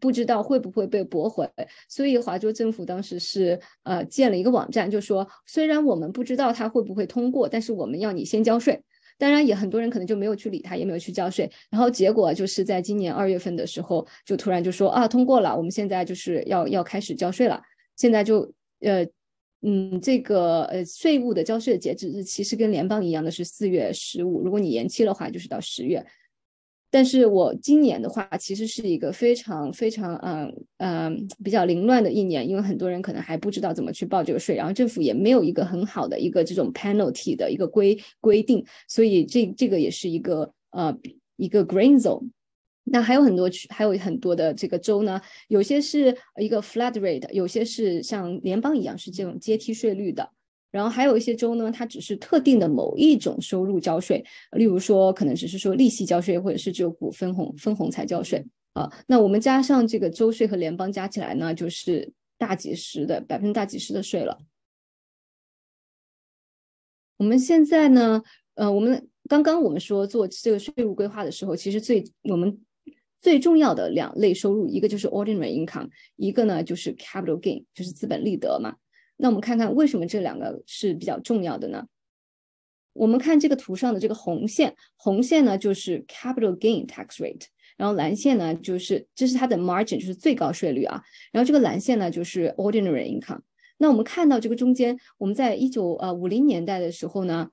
[0.00, 1.48] 不知道会不会被驳回，
[1.88, 8.82] 所以华州政府当时是呃建了一个网站，就说虽然我们不知道它会不会通过，但是我们要你先交税。
[9.16, 11.50] 当然，也很多人可能就没有去理他，也没有去交税。
[11.70, 17.60] 然后结果就是在今年二月份的时候，就突然就说啊，通过了，我们现在就是要要开始交税了。
[17.96, 19.06] 现在就呃
[19.62, 24.42] 嗯，这个呃税务的交税的截止日期是跟联邦一样的，是四月十五。
[24.42, 26.04] 如果你延期的话，就是到十月。
[26.94, 40.96] 但是我今年的话，其实是一个非常非常嗯嗯比较凌乱的一年，因为很多人可能还不知道怎么去报这个税，然后政府也没有一个很好的一个这种 penalty 的一个规规定，所以这这个也是一个呃
[41.34, 42.30] 一个 green zone。
[42.84, 50.30] 那还有很多区，还有很多的这个州呢，有些是一个 flat rate，有些是像联邦一样是这种阶梯税率的。
[50.74, 54.24] 然后还有一些州呢，它只是特定的某一种收入交税，
[54.56, 58.90] 例如说可能只是说利息交税，或者是只有股分红分红才交税啊。
[59.06, 64.36] 那我们加上这个州税和联邦加起来呢，就是大几十的百分之大几十的税了。
[67.18, 68.20] 我们现在呢，
[68.54, 72.60] 呃，我们刚刚我们说做这个税务规划的时候，其实最我们
[73.20, 78.74] 最重要的两类收入，一个就是 ordinary income，一个呢就是 capital gain，就是资本利得嘛。
[79.16, 81.86] 那我们看看为什么这两个是比较重要的呢？
[82.92, 87.46] 我们看这个图上的这个红线，红线呢就是 capital gain tax rate，
[87.76, 91.02] 然后蓝线呢就是这是它的 margin，就是最高税率啊。
[91.32, 93.40] 然后这个蓝线呢就是 ordinary income。
[93.78, 97.50] 那我们看到这个中间，我们在一九呃五零年代的时候呢，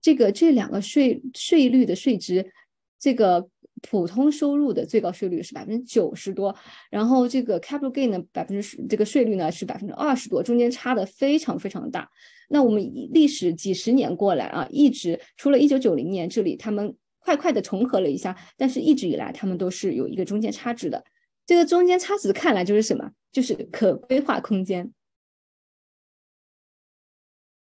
[0.00, 2.52] 这个这两个税税率的税值，
[2.98, 3.48] 这个。
[3.82, 6.54] 普通收入的最高税率是百分之九十多，
[6.90, 12.10] 然后这个 capital gain 呢，百分之十这个税率呢是百分之二十多，中间差的非常非常大。
[12.48, 21.04] 那我们历史几十年过来啊，一直除了一九九零年这里他们快快的重合了一下，但是一直以来他们都是有一个中间差值的。
[21.46, 23.12] 这个中间差值看来就是什么？
[23.30, 24.92] 就是可规划空间。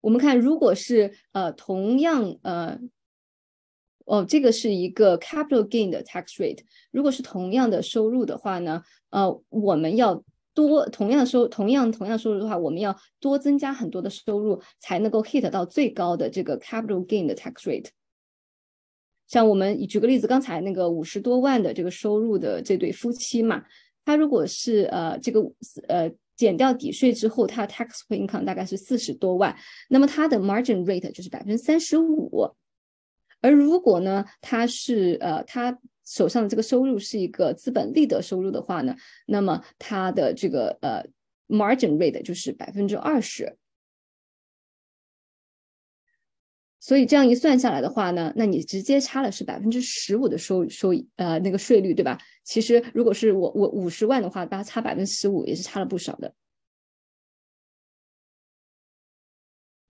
[0.01, 2.79] 我们看，如果是呃同样呃。
[4.05, 6.59] 哦，这个是一个 capital gain 的 tax rate。
[6.91, 10.21] 如果是同样的收入的话呢，呃，我们要
[10.53, 17.87] 多同样的收同样同样收入的话，我们要多增加很多的收入才能够 hit 到最高的这个 capital gain 的 tax rate。
[19.25, 23.63] 像我们举个例子，刚才那个五十多万的这个收入的这对夫妻嘛，
[24.03, 25.41] 他如果是呃这个
[25.87, 29.55] 呃减掉抵税之后，他 taxable income 大概是四十多万，
[29.89, 32.53] 那么他的 margin rate 就是百分之三十五。
[33.43, 38.95] 而如果呢，他是呃，他手上的这个收入是一个资本利得收入的话呢，
[39.27, 41.03] 那么他的这个呃
[41.47, 43.57] margin rate 就是百分之二十。
[46.79, 52.17] 所以这样一算下来的话呢，那你直接差了是百分之十五的收收呃那个税率，对吧？
[52.43, 56.33] 其实如果是我我五十万的话，它差百分之十五也是差了不少的。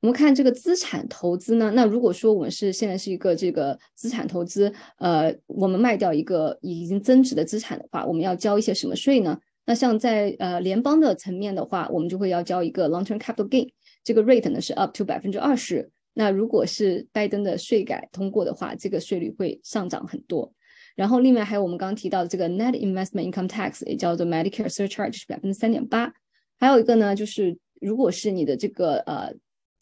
[0.03, 9.39] 我们看这个资产投资呢，那如果说我们是现在是一个这个资产投资，呃，我们卖掉一个已经增值的资产的话，我们要交一些什么税呢？
[9.65, 13.69] 那像在呃联邦的层面的话，我们就会要交一个 long-term capital gain，
[14.03, 15.89] 这个 rate 呢是 up to 百分之二十。
[16.13, 20.53] 那如果是拜登的税改通过的话，这个税率会上涨很多。
[20.97, 26.11] 然后另外还有我们刚刚提到的这个 net investment income tax，也叫做 Medicare surcharge，是百分之三点八。
[26.59, 29.33] 还有一个呢，就是如果是你的这个呃。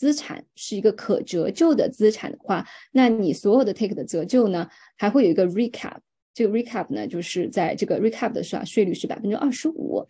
[0.01, 5.97] 资产是一个可折旧的资产的话，那你所有的 take 的折旧呢，还会有一个 recap。
[6.33, 10.07] 这个 recap 呢，就是在这个 recap 的时候，税率是百分之二十五。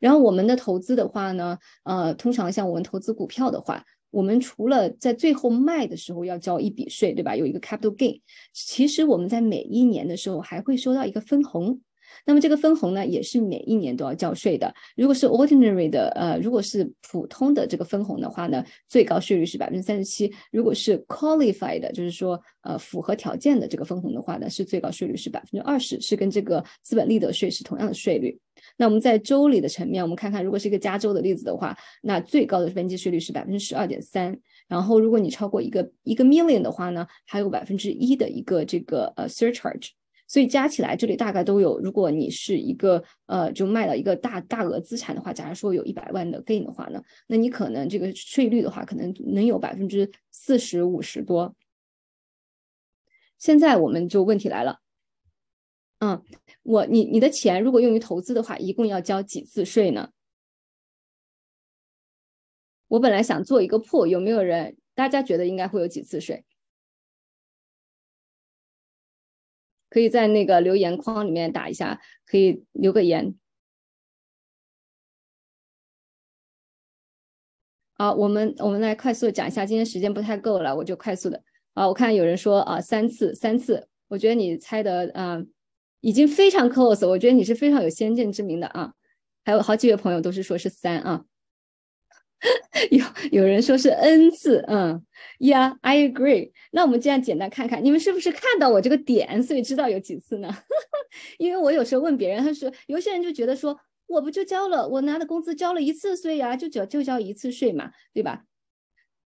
[0.00, 7.34] 然后我们的投资的话呢，呃，通常像我们投资股票的话，我们除了在最后卖的时候要交一笔税，对吧？
[7.34, 8.20] 有一个 capital gain。
[8.52, 11.80] 其实我们在每一年的时候还会收到一个分红。
[12.24, 14.72] 那么这个分红呢，也是每一年都要交税的。
[14.96, 20.32] 如果是 ordinary 的，呃，如果是普通的这个分红的话呢，最高税率是百分之三十七。
[20.50, 28.38] 如果是 qualified 的，就是说呃符合条件的这个分红的话呢，是最高税率是百分之二十，是跟这个资本利得税是同样的税率。
[28.76, 34.38] 那我们在州里的层面，我们看看，如果是一个加州的例子的话，那最高的边际税率是百分之十二点三。
[34.68, 39.88] 然后如果你超过一个一个 million 的话呢，还有百分之一的一个这个呃 surcharge。
[40.32, 41.78] 所以加起来，这里大概都有。
[41.80, 51.54] 如果你是一个呃，就卖了一个大大额资产的话，假如说有一百万的 gain 的话呢，那你可能这个税率的话，可能能有百分之四十五十多。
[53.36, 54.80] 现在我们就问题来了，
[55.98, 56.22] 嗯，
[56.62, 60.12] 我你你的钱如果用于投资的话，一共要交几次税呢？
[62.88, 64.78] 我本来想做一个破，有没有人？
[64.94, 66.42] 大家觉得应该会有几次税？
[69.92, 73.34] 可以在那个留言框里面打一下，可以留个言。
[77.92, 81.42] 好，我们我们来快速讲一下，今天时间不太够了，我就快速的。
[81.74, 85.38] 啊，我看有人说啊三次三次，我觉得你猜的啊
[86.00, 88.94] 已经非常 close，我觉得你是非常有先见之明的啊。
[89.44, 91.26] 还有好几位朋友都是说是三啊。
[92.90, 95.00] 有有人说是 n 次，嗯
[95.38, 96.50] ，Yeah，I agree。
[96.72, 100.48] 那我们这样简单看看，你们是不是看到我这个点，所以知道有几次呢？
[101.38, 108.44] 因为我有时候问别人，他说有些人就觉得说，我不就交了，我拿的工资交了一次税呀，就交就交一次税嘛，对吧？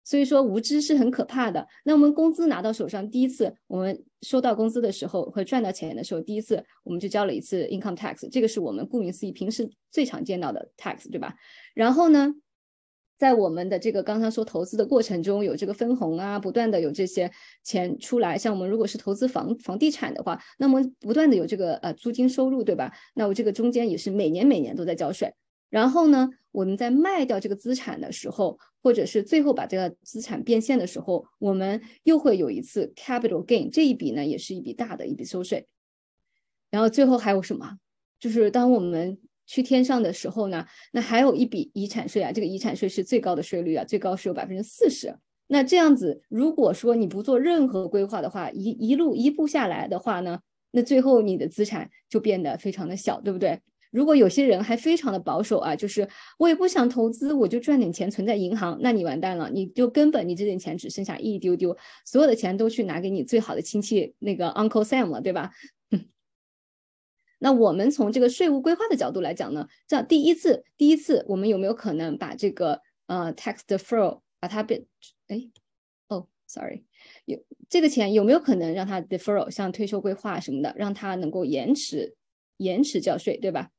[0.05, 1.69] 所以说无知是很可怕的。
[1.85, 11.37] 那我们工资拿到手上，第一次我们收到工资的时候和赚到钱的时候，第一次我们就交了一次 income tax，这个是我们顾名思义平时最常见到的 tax，对吧？
[11.75, 12.35] 然后呢，
[13.23, 17.31] 在我们的这个刚刚说投资的过程中，有这个分红啊，不断的有这些
[17.63, 18.37] 钱出来。
[18.37, 22.93] 像我们如果是投资房房地产的话，那么不断的有这个呃租金收入，对吧？
[23.15, 25.33] 那我这个中间也是每年每年都在交税。
[25.71, 35.69] 然后呢，我们在卖掉这个资产的时候，或者是最后把这个资产变现的时候，我们又会有一次 capital gain，这一笔呢也是一笔大的一笔收税。
[36.73, 37.79] 然后最后还有什么？
[38.19, 39.17] 就是当我们
[39.53, 45.15] 去天上的时候呢，那还有一笔遗产税啊，这个遗产税是最高的税率啊，最高是有百分之四十。
[45.47, 50.41] 那这样子，如果说你不做任何规划的话，一一路一步下来的话呢，
[50.71, 53.61] 那最后你的资产就变得非常的小，对不对？
[53.91, 61.77] 如果有些人还非常的保守啊，就是我也不想投资，我就赚点钱存在银行，那你完蛋了，你就根本你这点钱只剩下一丢丢，
[62.07, 65.51] 所有的钱都去拿给你最好的亲戚那个 Uncle Sam 了，对吧？
[67.45, 74.87] 那我们从这个税务规划的角度来讲呢，这样第一次，第一次我们有没有可能把这个呃 tax deferral 把它变，
[75.27, 75.51] 哎，
[76.07, 76.85] 哦，sorry，
[77.25, 82.15] 有这个钱有没有可能让它 deferral，像退休规划什么的，让它能够延迟
[82.59, 83.71] 延迟交税，对吧？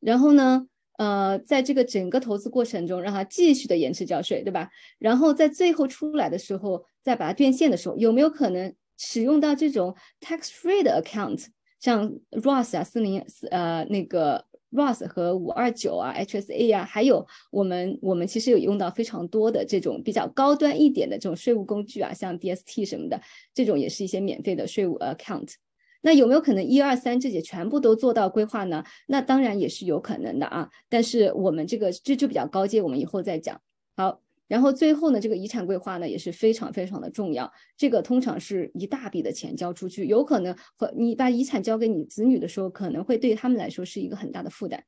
[0.00, 0.66] 然后呢，
[0.96, 4.70] 呃，在这个整个投资过程中，让它继续的延迟交税，对吧？
[4.98, 11.48] 然后在最后出来的时候，再把它变现的时候，有没有可能使用到这种 tax free 的 account，
[11.82, 23.20] 像 Roth 啊、四零四呃那个 Roth 和五二九啊、HSA 啊，还有我们我们其实有用到非常多的这种比较高端一点的这种税务工具啊，像 DST 什么的，
[23.52, 25.54] 这种也是一些免费的税务 account。
[26.02, 28.84] 那有没有可能一二三这些全部都做到规划呢？
[29.08, 30.70] 那当然也是有可能的啊。
[30.88, 33.60] 但是我们这个这就比较高阶，我们以后再讲。
[33.96, 34.21] 好，
[34.52, 37.50] 然后最后呢，这个遗产规划呢也是非常非常的重要。
[37.74, 44.84] 这个通常是一大笔的钱交出去，有可能和你把遗产交给你子女的时候，可能会对他们来说是一个很大的负担。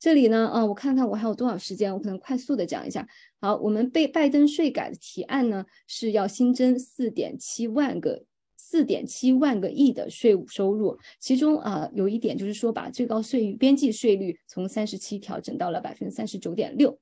[0.00, 3.06] 这里呢，啊，我看看我还有多少时间，我可能快速的讲一下。
[3.40, 8.24] 好，我们被拜登税改的提案呢是要新增四点七万个。
[8.56, 16.98] 四点七万个亿的税务收入，其中啊有一点就是说，把最高税边际税率从三十七调整到了百分之三十九点六。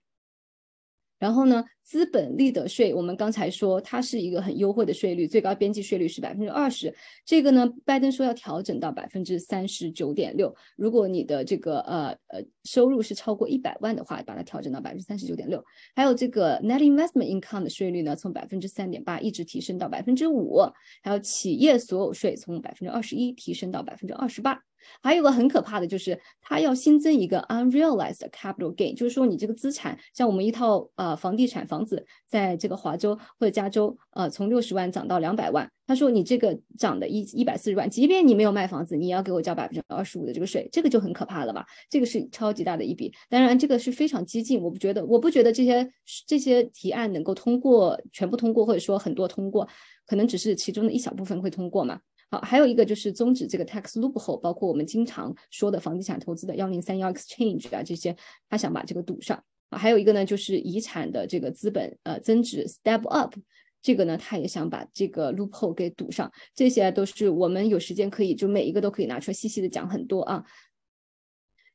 [1.18, 6.94] 然后呢，资本利得税，我们刚才说它是一个很优惠的税率，最高边际税率是百分之二十。
[7.24, 10.54] 这个呢，拜登说要调整到百分之三十九点六。
[10.76, 15.64] 如果你的这个呃呃收入是超过一百万的话，把它调整到百分之三十九点六。
[15.94, 20.60] 还有这个 net investment income 的税率呢，从百分之三点八一直提升到百分之五。
[21.02, 24.60] 还有企业所有税从百分之二十一提升到百分之二十八。
[25.02, 41.64] 还有个很可怕的就是，它要新增一个 unrealized capital gain，就是说你这个资产，像我们一套呃房地产房子，在这个华州或者加州，呃，从六十万涨到两百万，他说你这个涨的一一百四十万，即便你没有卖房子，你也要给我交百分之二十五的这个税，这个就很可怕了吧？
[41.88, 45.88] 这个是超级大的一笔，当然这个是非常激进，我不觉得，我不觉得这些
[46.26, 49.68] 这些提案能够通过，全部通过，或者说很多通过，
[50.06, 52.00] 可能只是其中的一小部分会通过嘛。
[52.28, 58.16] 好，还有一个就是终止这个 tax loophole，包括我们经常说的房地产投资的幺零三幺 exchange 啊这些，
[58.48, 59.78] 他想把这个堵上啊。
[59.78, 63.32] 还有一个呢，就是遗产的这个资本呃增值 step up，
[63.80, 66.32] 这个呢他也想把这个 loophole 给堵上。
[66.52, 70.44] 这些都是我们有时间可以就每一个都可以拿出来细细的讲很多啊。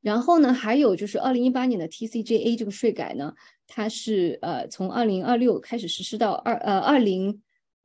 [0.02, 3.34] 然后呢，还有就是二零一八年的 TCJA 这个税改呢，
[3.68, 7.42] 它是呃从二零二六开始实施到二呃二零。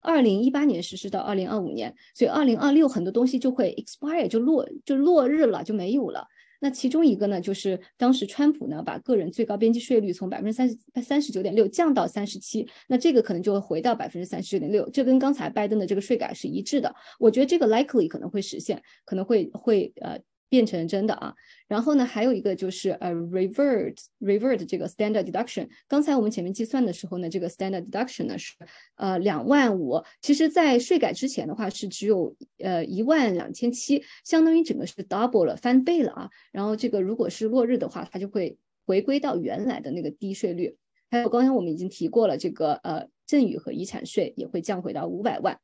[0.07, 6.25] 二零一八年实施到二零二五年，所以二零二六很多东西就会 expire 就落就落日了就没有了。
[6.61, 16.95] 那其中一个呢，就是当时川普呢把个人最高边际税率从百分之三十三十九点六降到三十七，那这个可能就会回到百分之三十九点六，这跟刚才拜登的这个税改是一致的。
[17.19, 20.19] 我觉得这个 likely 可能会实现，可能会会呃。
[20.57, 21.35] 变成真的啊，
[21.69, 25.69] 然后呢，还有一个就是呃，revert revert 这个 standard deduction。
[25.87, 28.55] 刚才我们前面计算的时候呢，这个 standard deduction 呢是
[28.95, 36.31] 呃两万五，其实在税改之前的话是只有呃一万两千七，相当于整个是 double 了，翻倍了啊。
[36.53, 40.75] 然后这个如果是落日的话，它就会回归到原来的那个低税率。
[41.11, 45.59] 还有刚才我们已经提过了，这个呃赠与和遗产税也会降回到五百万。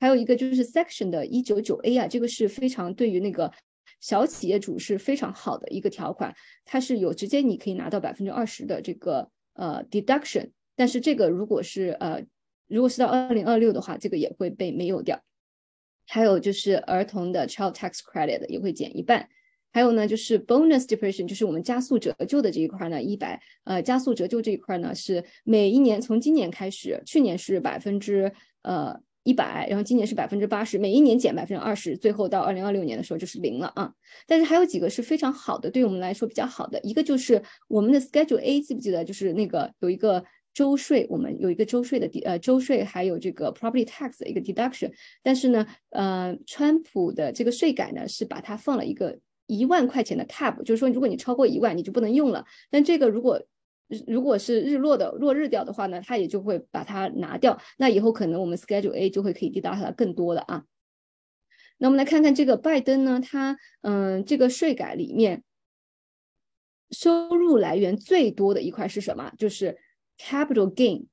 [0.00, 3.52] 还有一个就是 section 的一九九 A 啊，这个是非常对于那个
[3.98, 6.34] 小企业主是非常好的一个条款，
[6.64, 12.22] 它是有直接你可以拿到百分之二十的这个呃 deduction，但是这个如果是呃
[12.68, 15.20] 如果是到二零二六的话，这个也会被没有掉。
[16.06, 19.28] 还有就是儿童的 child tax credit 也会减一半。
[19.72, 28.32] 还有呢，就是 bonus depreciation，就是我们加速折旧的这一块呢，一百呃加速折旧这一块呢是每一年从今年开始，去年是百分之
[28.62, 33.92] 呃一百，然后今年是百分之八十，每一年减百分之二十，最后到二零二六年的时候就是零了啊。
[34.26, 39.04] 但是还有几个是非常好的，对我们来说比较好的，一个就是我们的 Schedule A，记不记得？
[39.04, 44.90] 就是那个有一个州税，我们有一个州税的抵呃州税，还有这个 property tax 的一个 deduction。
[45.22, 49.18] 但是呢，呃，川普的这个税改呢是把它放了一个。
[49.52, 52.44] 一万块钱的 cap，就是说，如果你超过一万，你就不能用了。
[52.70, 53.42] 但这个如果
[54.06, 57.60] 如果是日落的落日掉的话呢，它也就会把它拿掉。
[57.76, 60.64] 那以后可能我们 Schedule A 就会可以抵达它更多的啊。
[61.78, 65.42] 那我们来看看这个拜登呢，他嗯，这个税改里面
[66.90, 69.32] 收入来源最多的一块是什么？
[69.38, 69.78] 就是
[70.18, 71.06] capital gain。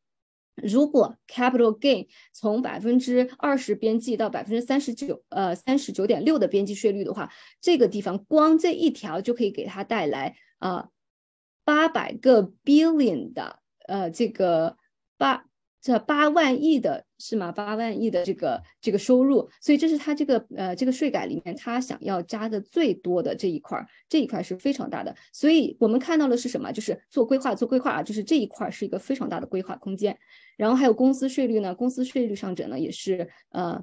[0.55, 10.89] 如果 capital gain 从百分之二十边际到百分之三十九，呃，三十九点六的边际税率的话，这个地方光这一条就可以给它带来啊
[11.68, 14.78] 八百个 billion 的呃这个
[15.18, 15.43] 八。
[15.80, 17.49] 这八万亿的是吗？
[17.51, 25.15] 八万亿的这个这个收入，所以这是他这个呃这个税改里面他想要加的最多的这一块儿，这一块是非常大的。
[25.32, 26.74] 所以我们看到的是什么？
[26.74, 30.18] 就是做规划，做规划啊，就是这一块是一个非常大的规划空间。
[30.57, 33.82] 然后还有公司税率呢，公司税率上涨呢也是呃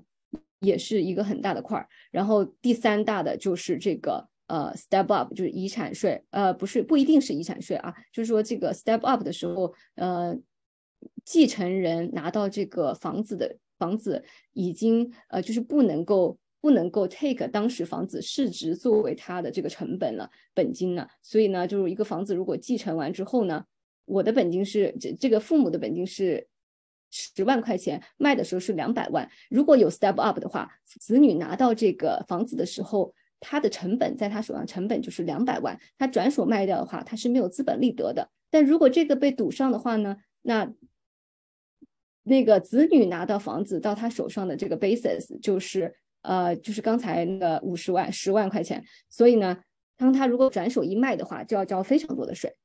[0.58, 1.88] 也是一个很大的块儿。
[2.10, 10.36] 然后第三大的就是这个呃 step up，就是遗产税，呃不是不一定是遗产税啊，就是说这个 step up 的时候呃。
[11.26, 14.24] 继承人拿到这个房子的房子
[14.54, 23.66] 已经呃，就是不能够不能够 take 当时房子市值作为他的这个成本了本金了，所以呢，就是一个房子如果继承完之后呢，
[24.06, 26.48] 我的本金是这这个父母的本金是
[27.10, 33.14] 十万块钱，卖的时候是两百万，如果有 step up 的话，子女拿到这个房子的时候，
[33.46, 40.72] 他的成本在他手上成本就是两百万，他转手卖掉的话，他是没有资本利得的，但如果这个被堵上的话呢，那
[42.22, 49.62] 那个子女拿到房子到他手上的这个 basis 就是呃就是刚才那个五十万十万块钱，所以呢，
[49.98, 52.56] 当他如果转手一卖的话，就要交非常多的税。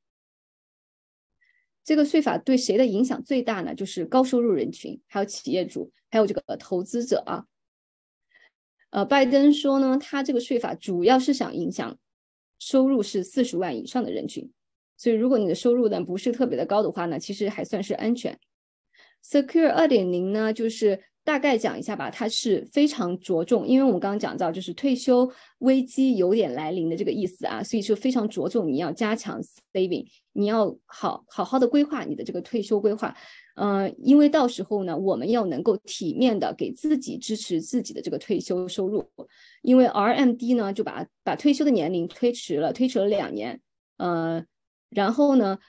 [1.84, 3.76] 这个税法对谁的影响最大呢？
[3.76, 7.46] 就是高收入人群，还有企业主，还有这个投资者啊。
[8.92, 11.98] 呃，拜登说呢，他这个税法主要是想影响
[12.58, 14.52] 收入是四十万以上的人群，
[14.98, 18.38] 所以如果你的收入呢不是特别的高的话呢，其实还算是安全。
[19.24, 25.30] Secure 二点零呢，就是大概讲一下吧，它是非常着重，因为我们刚刚讲到，就是退休
[25.60, 29.40] 危机有点来临的这个意思啊，所以就非常着重你要加强
[29.74, 33.16] saving，你要好好好的规划你的这个退休规划，
[33.56, 39.06] 嗯，因为到时候呢，我们要能够体面的给自己支持自己的这个退休收入，
[39.62, 43.62] 因为 RMD 呢就把把退休的年龄推迟了，推迟了两年，
[43.98, 44.46] 呃，
[44.90, 45.60] 然后呢，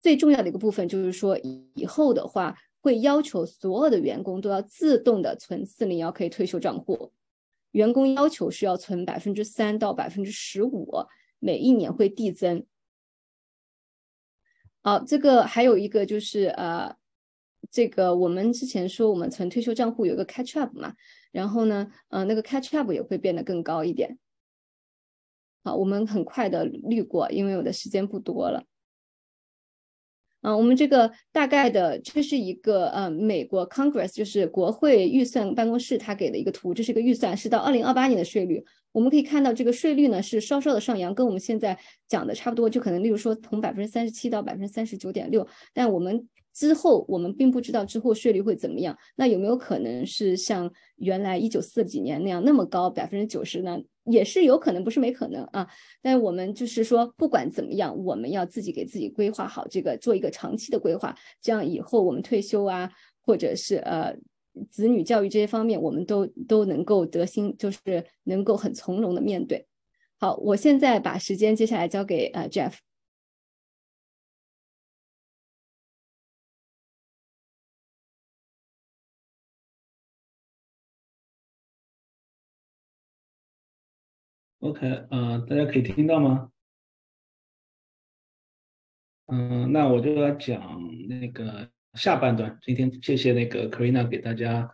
[0.00, 1.38] 最重要的一个部分就是说
[1.74, 2.56] 以后的话。
[2.84, 7.14] 会要求所有的员工都要自动的存四零幺 K 退休账户，
[7.70, 10.92] 员工要求是要存百分之三到百分之十五，
[11.38, 12.66] 每一年会递增。
[14.82, 16.94] 好，这个还有一个就是呃，
[17.70, 20.94] 这个我们之前说我们存退休账户有个 catch up 嘛，
[21.32, 24.18] 然后呢，呃，那个 catch up 也会变得更高一点。
[25.62, 28.64] 好，我们很快的滤过，因为我的时间不多了。
[30.42, 38.62] 啊，我们这个大概的，这是一个呃，美国 Congress 就是国会预算办公室他给的一个图，这是一个预算，是到二零二八年的税率。
[38.92, 46.28] 我们可以看到这个税率呢是稍稍的上扬，跟我们现在讲的差不多，就可能例如说从百分之三十七到百分之三十九点六，但我们。
[46.54, 53.78] 之后我们并不知道之后税率会怎么样，那有没有可能是像原来一九四几年那样那么高百分之九十呢？
[54.04, 55.66] 也是有可能，不是没可能啊。
[56.02, 62.90] 但我们就是说，不管怎么样，我们要自己给自己规划好这个，做一个长期的规划，这样以后我们退休啊，
[63.22, 64.14] 或者是呃
[64.70, 69.66] 子女教育这些方面，我们都都能够得心，就是能够很从容的面对。
[70.20, 72.74] 好，我现在把时间接下来交给呃 Jeff。
[84.64, 86.48] OK，呃，大家可以听到吗？
[89.26, 92.58] 嗯，那我就要讲那个下半段。
[92.62, 94.66] 今天谢谢那个 Karina 给大家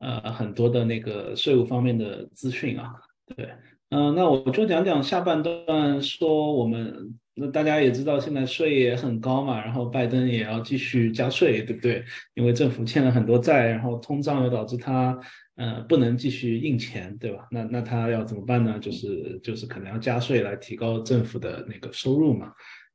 [0.00, 2.92] 呃很多的那个税务方面的资讯啊。
[3.36, 3.48] 对，
[3.90, 12.04] 嗯，那我就讲讲下半段，说我们那大家也知道，现在税也很高嘛，然后拜登也要继续加税，对不对？
[12.34, 15.16] 因为政府欠了很多债，然后通胀又导致他
[15.56, 17.46] 呃不能继续印钱，对吧？
[17.50, 18.78] 那那他要怎么办呢？
[18.78, 22.52] 就是就是可能要加税来提高政府的那个收入嘛。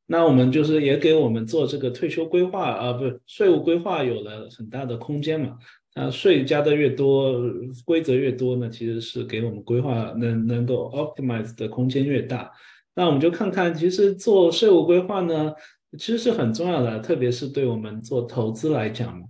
[0.07, 5.57] 那我们就是也给我们做这个退休规划啊，不是税务规划有了很大的空间嘛。
[5.95, 7.33] 那税加的越多，
[7.85, 12.51] 规则越多呢，其实是给我们规划能能够 optimize 的空间越大。
[12.93, 15.53] 那我们就看看，其实做税务规划呢，
[15.97, 19.25] 其实是很重要的，特别是对我们做投资来讲嘛。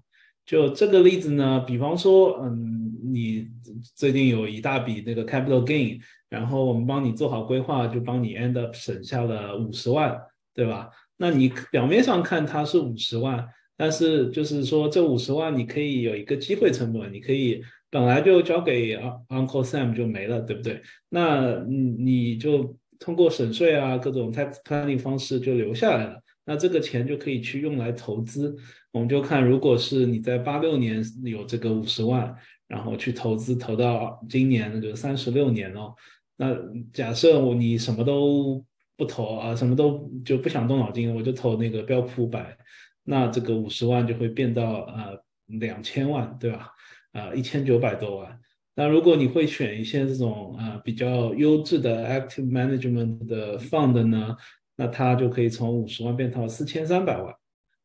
[0.51, 3.47] 就这个例子呢，比方说，嗯，你
[3.95, 5.97] 最近有一大笔那个 capital gain，
[6.27, 10.13] 然后我们帮你做好规划，就帮你 end up 省下了五十万，
[10.53, 10.89] 对吧？
[11.15, 13.47] 那你表面上看它是五十万。
[13.77, 18.97] 但是就是说，这五十万你可以有一个机会成本，你可以本来就交给
[19.29, 20.81] Uncle Sam 就没了，对不对？
[21.07, 26.21] 那你你就通过省税啊，各种 tax planning 方式就留下来了。
[26.43, 28.53] 那这个钱就可以去用来投资。
[28.91, 32.35] 我们就看，如果是你在八六年有这个五十万，
[32.67, 35.93] 然后去投资，投到今年那个三十六年哦。
[36.35, 36.55] 那
[36.91, 38.65] 假设我你什么都
[38.97, 42.57] 不投啊，什么都就不想动脑筋，我就投那个标普五百。
[43.03, 45.17] 那这个五十万就会变到呃
[45.59, 46.69] 两千万，对吧？
[47.13, 48.39] 啊，一千九百多万。
[48.75, 54.35] 那如果你会选一些这种啊比较优质的 active management 的 fund 呢，
[54.75, 57.33] 那它就可以从五十万变到四千三百万。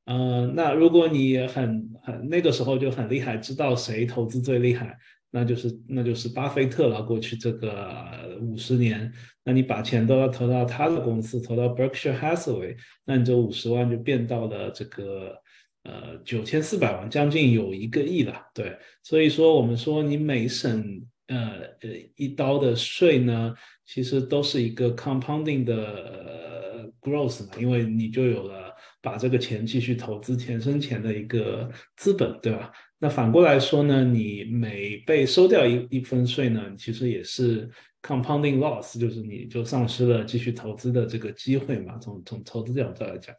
[0.07, 4.98] 呃，那如果你很很那个时候就很厉害，知道谁投资最厉害。
[5.32, 7.02] 那就是那就是巴菲特了。
[7.02, 9.12] 过去这个五十年，
[9.44, 15.36] 那你把钱都要投到他的公司，投到 Berkshire Hathaway，那你这五十万就变到了这个
[15.82, 18.40] 呃九千四百万，将近有一个亿了。
[18.54, 21.36] 对，所以说我们说你每省呃
[21.82, 23.54] 呃一刀的税呢，
[23.84, 28.72] 其实都是一个 compounding 的 growth 嘛，因为你就有了
[29.07, 32.72] 把这个钱继续投资钱生钱的一个资本，对吧？
[32.98, 37.70] 那反过来说呢，你每被收掉一一分税呢，其实也是
[38.02, 41.96] compounding loss，就是你就丧失了继续投资的这个机会嘛。
[41.98, 43.32] 从从投资角度来讲，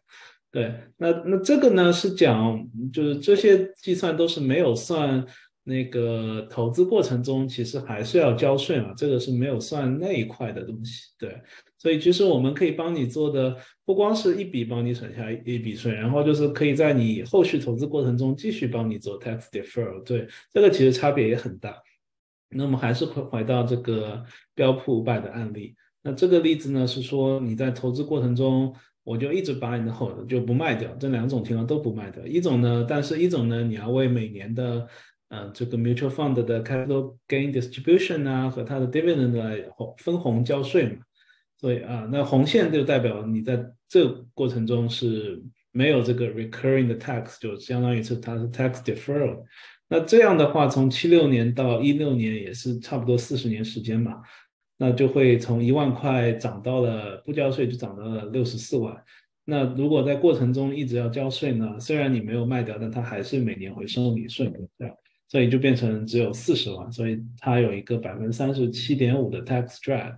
[0.53, 5.25] 对，那那这个呢是讲，就是这些计算都是没有算
[5.65, 11.41] 那个投资过程中，其实还是要交税嘛，这个是没有算那一块的东西，对。
[11.77, 13.55] 所以其实我们可以帮你做的
[13.85, 20.03] 不光是一笔帮你省下一笔税，然后就是可以在你后续投资过程中继续帮你做 tax defer。
[20.03, 21.75] 对，这个其实差别也很大。
[22.49, 24.23] 那么还是回回到这个
[24.55, 25.75] 标普五百的案例。
[26.01, 28.73] 那这个例子呢是说你在投资过程中，
[29.03, 32.25] 我就一直把你的 hold 就不卖掉，这两种情况都不卖掉。
[32.25, 34.87] 一种呢，但是一种呢，你要为每年的
[35.27, 39.63] 呃这个 mutual fund 的 capital gain distribution 啊和它的 dividend 来
[39.97, 40.97] 分红交税嘛。
[41.59, 45.41] 所以啊，那红线就代表你在这个过程中是
[45.71, 49.43] 没有这个 recurring 的 tax，就相当于是它是 tax deferral。
[49.89, 54.21] 那这样的话，从七六年到一六年也是差不多四十年时间嘛，
[54.77, 58.95] 那就会从一万块涨到了不交税就涨到了六十四万。
[59.45, 64.93] 那如果在过程中一直要交税呢，虽然你没有卖掉，但它还是每年会收你税，这样，
[65.29, 70.15] 所以就变成只有四十万，所以它有一个百分之三十七点五的 tax drag。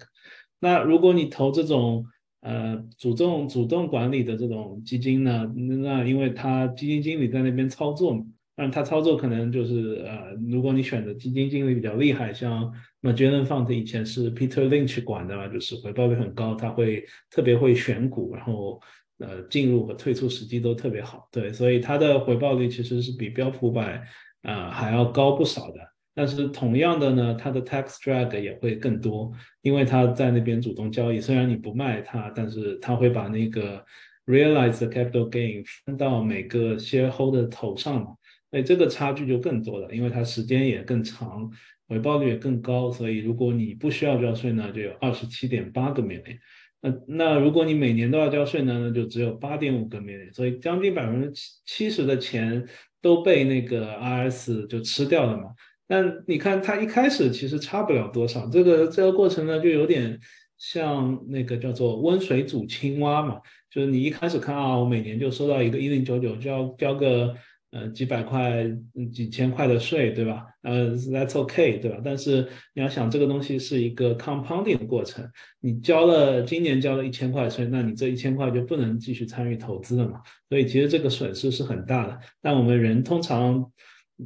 [0.59, 2.05] 那如果你投这种
[2.41, 8.23] 呃主动主动管理的这种基金呢，那因为他基金经理在那边操作嘛，
[8.57, 18.81] 那他操作可能就是呃，如果你选的基金经理比较厉害，像 Magellan Fund 以前是 Peter Lynch 管的嘛，就是回报率很高，他会特别会选股，然后
[19.19, 24.03] 呃进入和退出时机都特别好，对，所以它的回报率其实是比标普百
[24.41, 25.79] 啊还要高不少的。
[26.19, 31.21] 但是同样的呢，它的 tax drag 也会更多，因为它在那边主动交易。
[31.21, 33.81] 虽然你不卖它，但是它会把那个
[34.25, 38.07] realized capital gain 分到每个 shareholder 头上嘛，
[38.51, 41.49] 所以这个差距就更多了，因为它时间也更长，
[41.87, 42.91] 回报率也更高。
[42.91, 46.37] 所以如果你不需要交税呢，就有二十七点八个 million。
[46.81, 50.33] 那那如果你每年都要交税呢，那就只有八点五个 million。
[50.33, 52.67] 所以将近百分之七七十的钱
[53.01, 55.43] 都被那个 RS 就吃掉了嘛。
[55.91, 60.19] 但你看，它一开始其实差不了多少，这个这个过程呢，就有点
[60.59, 63.39] 像那个叫做温水煮青蛙嘛，
[63.71, 67.33] 就是你一开始看啊，我每年就收到一个一零九九，就要交个
[67.71, 68.63] 呃几百块、
[69.11, 70.45] 几千块的税，对吧？
[70.61, 71.99] 呃，That's OK，对吧？
[72.05, 75.27] 但是你要想，这个东西是一个 compounding 的过程，
[75.59, 82.19] 你交了今年交了一千块税，那你这一千块就不能继续参与投资了嘛，所以其实这个损失是很大的。
[82.43, 83.71] 但我们人通常。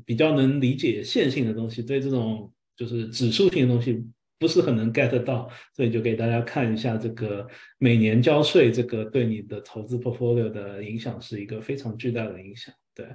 [0.05, 4.03] 比较能理解线性的东西，对这种就是指数性的东西
[4.39, 12.73] 不是很能 get 到，所以就给大家看一下这个每年交税，这个对你的投资 portfolio 的影响是一个非常巨大的影响。
[12.95, 13.05] 对，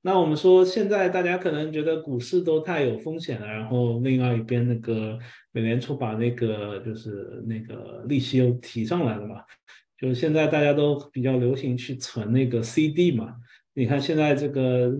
[0.00, 5.18] 那我们说现在大家可能觉得股市都太有风险了，然后另外一边那个
[5.52, 9.36] 美联储把那个就是那个利息又提上来了嘛，
[9.98, 13.36] 就是现在大家都比较流行去存那个 CD 嘛，
[13.74, 14.92] 你看现在这个。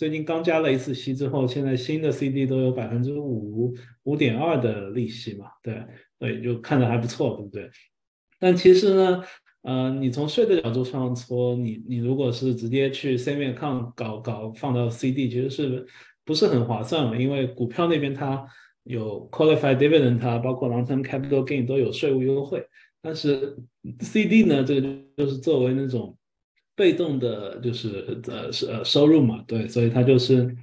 [0.00, 3.74] 最近刚加了一次息之后，现在新的 CD 都有百分之五
[4.04, 5.44] 五点二的利息嘛？
[5.62, 5.84] 对，
[6.18, 7.70] 所以就看着还不错，对不对？
[8.38, 9.22] 但其实呢，
[9.60, 15.86] 呃，你从税的角度上说，你你如果是直接去 C 面抗搞搞放到 CD，其实是
[16.24, 17.14] 不是很划算嘛？
[17.14, 18.42] 因为股票那边它
[18.84, 22.66] 有 qualified dividend，它包括 long term capital gain 都有税务优惠，
[23.02, 23.54] 但是
[24.00, 24.88] CD 呢，这个
[25.18, 26.16] 就是作为那种。
[26.80, 30.56] 被动的就是呃是呃收入嘛，对，所以它就是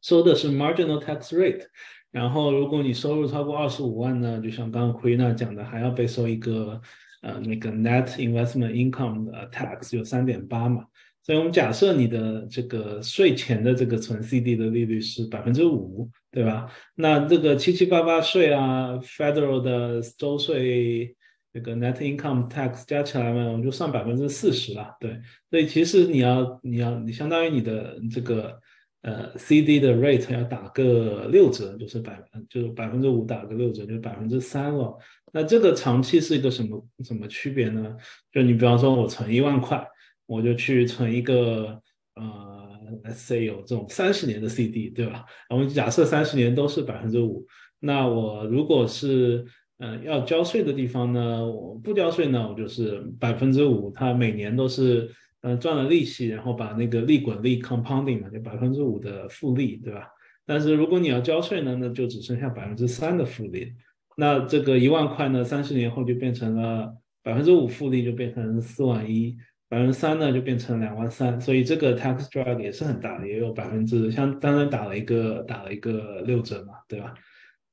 [0.00, 1.64] 收的是 marginal tax rate，
[2.12, 6.80] 然后如果你收入超过二十五万呢，就像刚刚奎娜讲的，还要被收一个
[7.22, 10.84] 呃那个 net investment income 的 tax，有三点八嘛，
[11.24, 16.70] 所以我们假设你的这个税前的这个存 CD 的利率是百分之五，对吧？
[16.94, 21.16] 那这个七七八八税啊，federal 的州税。
[21.52, 28.58] 这个 net income tax 加起来嘛，我们就算百分之四十了，对，所以其实你要你要你相当于你的这个
[29.02, 34.96] 呃 CD 的 rate 要打个六折，就是百分就是百分之五打个六折，就百分之三了。
[35.32, 37.96] 那这个长期是一个什么什么区别呢？
[38.32, 39.86] 就你比方说我存一万块，
[40.26, 41.80] 我就去存一个
[42.14, 45.24] 呃 say 有这种三十年的 CD，对吧？
[45.50, 47.46] 我们假设三十年都是百分之五，
[47.80, 49.44] 那我如果是
[49.84, 55.10] 嗯，要交税的地方呢，我不交税呢，我就是百分之五，它每年都是
[55.40, 60.06] 呃赚了利息，然后把那个利滚利 compounding 嘛，就百分之五的复利，对吧？
[60.46, 63.72] 但是如果你要交税呢，那就只剩下百分之三的复利，
[64.16, 69.36] 那这个一万块呢，三十年后就变成了百分之五复利，就变成四万一，
[69.68, 77.12] 百分之三呢就变成两万三，所以这个 tax drag 也是很大的，也有百分之，像当然打了一个打了一个六折嘛，对吧？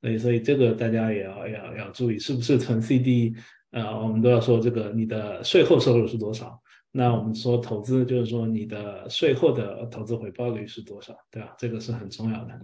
[0.01, 3.33] 所以，所以这个大家也要要要注意，是不是存 CD？
[3.71, 6.59] 呃，我们都要说这个你的税后收入是多少？
[6.91, 11.53] 那我们说投资就是说你的税后的投资回报率是多少，对吧？
[11.57, 12.59] 这个是很重要的。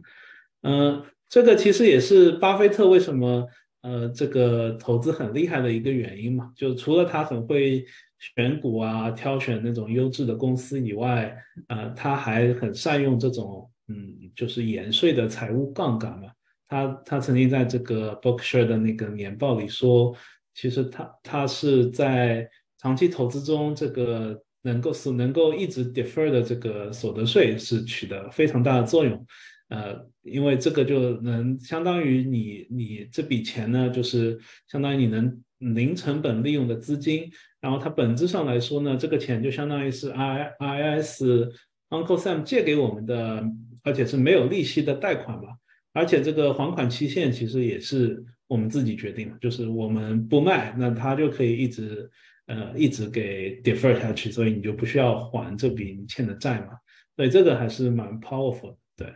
[0.64, 3.46] 嗯，这个其实也是巴菲特为什么
[3.82, 7.86] 呃这个投资很厉害的一个原因嘛，就除了他很会
[8.18, 16.30] 选股啊，挑选那种优质的公司以外，呃，他还很善用这种嗯，就是延税的财务杠杆嘛。
[16.76, 20.14] 他他曾经在这个 Bookshare 的那个年报里说，
[20.54, 22.50] 其实他他是在
[22.80, 29.26] 长期投资中，这个能够是能够一直 defer 的这个所得税是取得非常大的作用，
[29.70, 41.50] 呃，因为这个就能相当于你你这笔钱呢，就是相当于你能零成本利用的资金，然后它本质上来说呢，这个钱就相当于是 I I S
[41.90, 43.42] Uncle Sam 借给我们的，
[43.84, 45.56] 而且是没有利息的贷款嘛。
[45.96, 52.12] 而且这个还款期限其实也是我们自己决定的，就是我们不卖，那他就可以一直
[52.48, 56.74] 呃一直给 defer 下去，所以你就不需要还这笔你欠的债嘛。
[57.16, 59.08] 所以这个还是蛮 powerful 的对，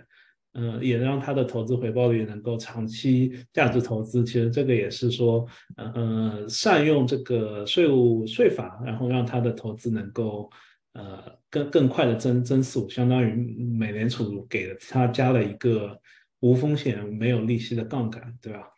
[0.53, 4.23] 嗯，也让他的投资回报率能够长期价值投资。
[4.23, 10.49] 其实这个也是说，呃，善用这个税务税法，然后让他的投资能够
[10.93, 13.33] 呃更更快的增增速，相当于
[13.77, 15.99] 美联储给了他加了一个。
[16.41, 18.69] 无风险、没有利息的杠杆，对吧？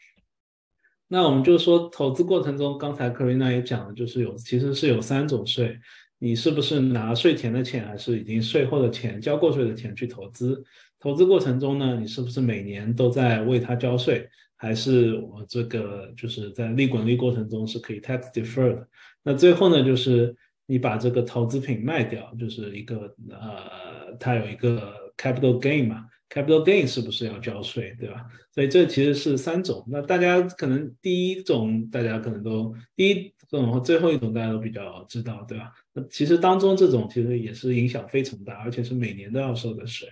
[1.07, 5.77] 那我们就说，投资过程中，刚才克瑞娜也讲了，就是有其实是有三种税，
[6.19, 10.63] 你是不是拿税前的钱，还是已经税后的钱、交过税的钱去投资？
[10.99, 18.85] 投资过程中呢，你是不是每年都在为它交税，还是我这个就是在利滚利过程中是可以 tax deferred？
[19.21, 20.33] 那最后呢，就是
[20.65, 26.05] 你把这个投资品卖掉，就是一个呃，它有一个 capital gain 嘛。
[26.33, 28.25] Capital gain 是不是要交税，对吧？
[28.53, 29.83] 所以这其实是三种。
[29.89, 35.73] 那大家可能第一种大家可能都第一种和最后一种大家都比较知道，对吧？
[35.91, 40.07] 那其实当中这种其实也是影响非常大，而且是每年都要收的税。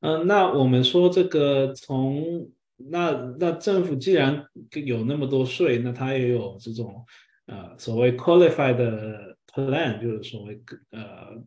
[0.00, 4.46] 嗯，那我们说这个从那那政府既然
[4.86, 7.04] 有那么多税，那它也有这种
[7.44, 10.58] 呃所谓 qualified plan，就是所谓
[10.92, 11.44] 呃。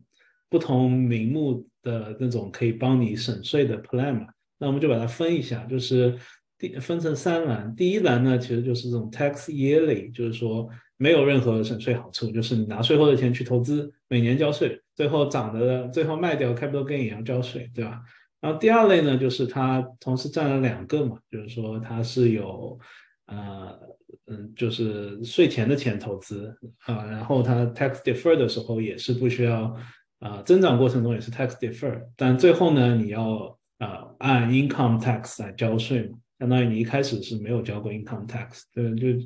[0.50, 4.26] 不同名目的那种可以帮你省税的 plan 嘛，
[4.58, 6.16] 那我们就把它分一下，就是
[6.56, 7.74] 第分成三栏。
[7.76, 18.00] 第一栏呢，其实就是这种 tax yearly，就是说没有任何省税好处，就是你拿税后的钱去投资，每年交税，最后涨的最后卖掉 capital gain 也要交税，对吧？
[18.40, 22.78] 然后第二类呢，就是它同时占了两个嘛，就是说它是有
[23.26, 23.78] 呃
[24.26, 26.54] 嗯，就是税前的钱投资
[26.86, 29.74] 啊，然后它 tax defer 的时候也是不需要
[30.20, 39.18] 啊，增长过程中也是 tax defer，但最后呢，你要啊按 income tax 来交税嘛，相当于你一开始是没有交过 income tax，对，就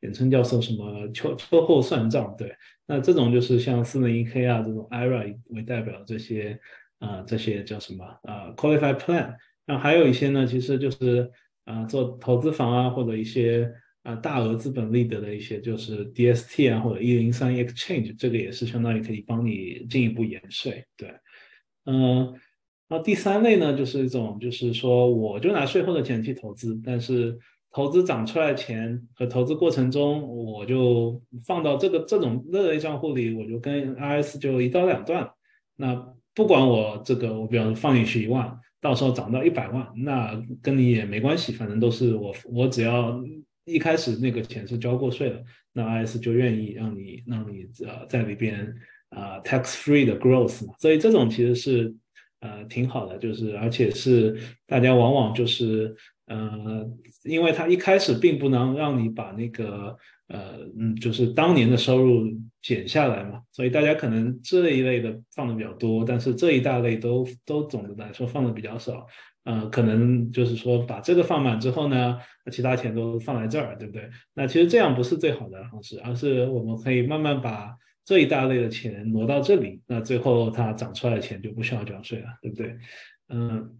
[0.00, 2.54] 简称叫做什么秋秋后算账，对，
[2.86, 6.60] 那这种就是像四零一 k 啊这种 IRA 为代表这些。
[7.00, 9.36] 啊，这些叫什么啊？Qualified Plan，
[9.66, 11.30] 那还有一些呢，其实就是
[11.64, 13.72] 啊，做投资房啊，或者一些
[14.08, 20.82] 啊大额资本利得的一些，就是 DST 啊，或者一零三 Exchange，这个也是相当于可以帮你进一步延税。
[20.96, 21.12] 对，
[21.84, 22.32] 嗯，
[22.88, 27.38] 然后第三类呢，就是一种，就是说我就拿税后的钱去投资，但是
[27.70, 35.30] 投资涨出来钱和投资过程中，我就放到这个这种热类账户里，我就跟 RS 就一刀两断。
[35.76, 35.94] 那
[36.34, 43.22] 不管我这个，我比方说放进去一万，到时候涨到一百万，那跟你也没关系，反正都是我，我只要
[43.68, 48.74] 一开始那个钱是交过税的，那 IS 就愿意让你让你呃在里边
[49.10, 51.94] 啊 tax free 的 growth 嘛，所以这种其实是
[52.40, 55.94] 呃挺好的，就是而且是大家往往就是
[56.26, 56.90] 呃，
[57.24, 59.96] 因为它一开始并不能让你把那个。
[60.30, 69.06] 呃嗯，就是当年的收入减下来嘛，所以大家可能这一类的放的比较多，但是这一大类都都总的来说放的比较少。
[69.48, 72.18] 呃，可能就是说把这个放满之后呢，
[72.52, 74.06] 其他钱都放在这儿，对不对？
[74.34, 77.74] 那其实这样不是最好的方式，而是我们可以慢慢把
[78.04, 82.76] 这一大类的钱挪到这里，那最后它涨出来的钱就不需要交税了，对不对？
[83.30, 83.74] 嗯，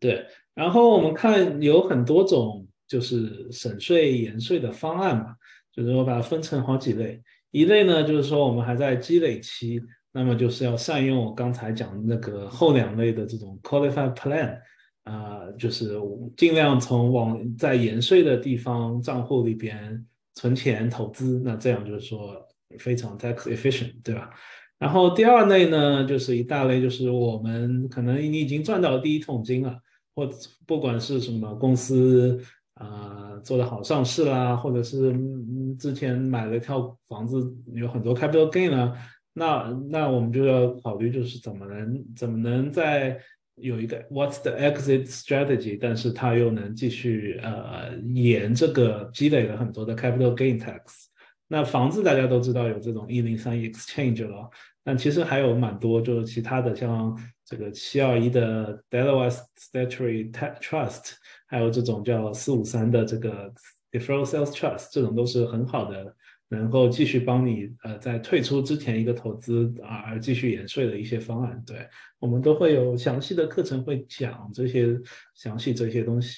[0.00, 0.24] 对。
[0.54, 5.36] 然后我们看有很多种就是省税延税的方案嘛。
[5.74, 9.82] 就是我把它分成好几类，一类呢就是说我们还在积累期，
[10.12, 14.56] 那么就是要善用我刚才讲的那个后两类的这种 qualified plan，
[15.04, 15.98] 啊，就是
[16.36, 22.36] 尽量从往在延税的地方账户里边存钱投资，那这样就是说
[22.78, 24.28] 非常 tax efficient，对吧？
[24.78, 29.78] 然后第二类呢就是一大类，就是我们可能你已经赚到第一桶金了，
[30.14, 30.28] 或
[30.66, 32.40] 不管是什么公司。
[32.74, 35.14] 啊，做的好上市啦，或者是
[35.78, 37.38] 之前买了一套房子，
[37.72, 38.92] 有很多 capital gain 啦，
[39.32, 43.16] 那那我们就要考虑，就是怎么能怎么能在
[43.56, 50.80] 有一个 what's the exit strategy，但是它又能继续呃沿这个积累了很多的 capital gain tax。
[51.48, 54.50] 那房子大家都知道有这种一零三 exchange 了，
[54.82, 61.12] 但其实还有蛮多就是其他的，像这个七二一的 Delaware Statutory Trust。
[61.46, 63.52] 还有这种叫四五三的这个
[63.92, 66.12] deferral sales trust，这种都是很好的，
[66.54, 71.62] 能够继续帮你呃在退出之前一个投资啊而继续延税的一些方案。
[71.66, 71.76] 对
[72.18, 74.98] 我们都会有详细的课程会讲这些
[75.34, 76.36] 详细这些东西。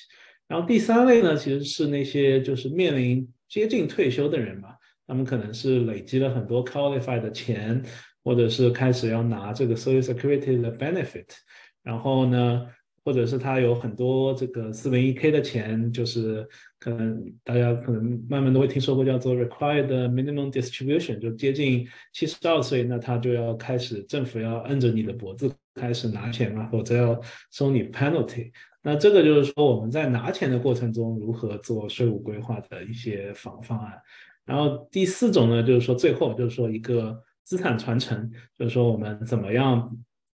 [0.49, 4.71] 然后第三类呢，其实是那些就是面临接近退休的人嘛，
[5.07, 7.83] 他们可能是累积了很多 qualified 的钱，
[8.25, 11.27] 或者是开始要拿这个 social security 的 benefit，
[11.83, 12.67] 然后呢。
[13.07, 16.45] 或者是他有很多这个四零一 k 的钱，就是
[16.87, 27.20] 可能大家可能慢慢都会听说过叫做 required minimum distribution，就接近七十二岁，那他就要开始政府要摁着你的脖子开始拿钱了，否则要
[27.51, 28.53] 收你 penalty。
[28.82, 34.01] 那这个就是说我们在拿钱的过程中如何做税务规划的一些方方案。
[34.45, 39.93] 然后第四种呢，就是说最后就是说一个资产传承，就是说我们怎么样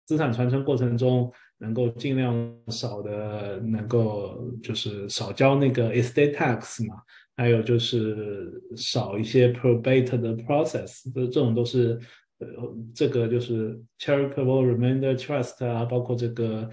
[0.06, 1.30] 资产传承过程中。
[1.60, 6.94] 能够尽量少的，能够就是少交那个 estate tax 嘛，
[7.36, 11.98] 还有就是少一些 probate 的 process，这这种都是
[12.38, 12.46] 呃
[12.94, 16.70] 这个就是 charitable remainder trust 啊，包括这个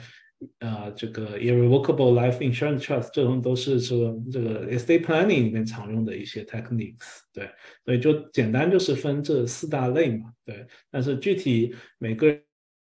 [0.60, 7.50] 啊这个 irrevocable life insurance trust，这种都是说这个 estate planning 里面常用的一些 techniques，对，
[7.84, 12.40] 所以就简单就是分这四大类嘛，对，但是具体每个人。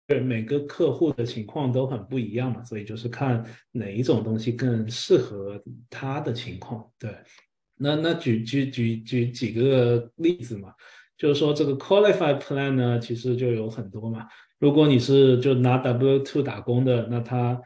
[0.07, 3.43] 对每个客户的情况都很不一样嘛，所以就是看
[3.73, 6.89] 哪一种东西更适合他的情况。
[6.97, 7.13] 对，
[7.75, 10.71] 那那举举举举几个例子嘛，
[11.17, 14.25] 就是说这个 qualified plan 呢，其实就有很多嘛。
[14.59, 17.61] 如果你是就拿 W two 打工的，那他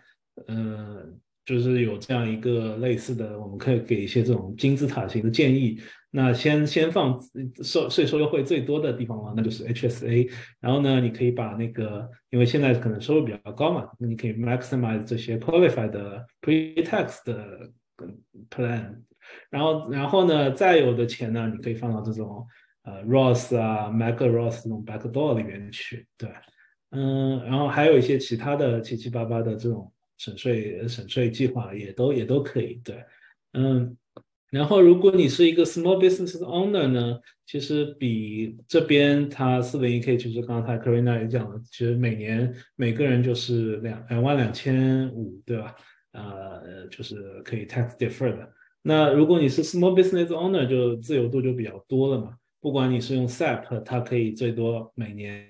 [0.48, 1.06] 呃
[1.46, 5.80] 就是有这样一个类似的，我们可以给一些这种金字塔型的建议。
[6.14, 7.18] 那先先放
[7.64, 10.30] 收税收优惠最多的地方嘛，那就是 HSA。
[10.59, 17.72] 然后呢，你可以把那个，因为现在可能收入比较高嘛，那你可以 maximize 这些 qualified 的 pre-tax 的
[18.49, 18.95] plan。
[19.49, 22.45] 然后，然后呢，再有的钱呢，你可以放到这种
[22.84, 26.05] 呃 Roth 啊、MacRoth 这种 backdoor 里面去。
[26.18, 26.30] 对，
[26.89, 32.82] 嗯，然后还有一些其他的七七八八的这种省税省税计划也都也都可以。
[32.84, 33.01] 对，
[33.53, 33.95] 嗯。
[34.52, 45.74] 然后，如果你是一个 small business owner 呢，其实比这边他四零一 k，就是刚才 Karina 也讲了，其实每年每个人就是两两万两千五，对吧？
[46.12, 48.52] 呃，就是可以 tax defer 的。
[48.82, 52.34] 那如果你是 small business owner，就自由度就比较多了嘛。
[52.60, 55.47] 不管你是用 SAP，它可以最多每年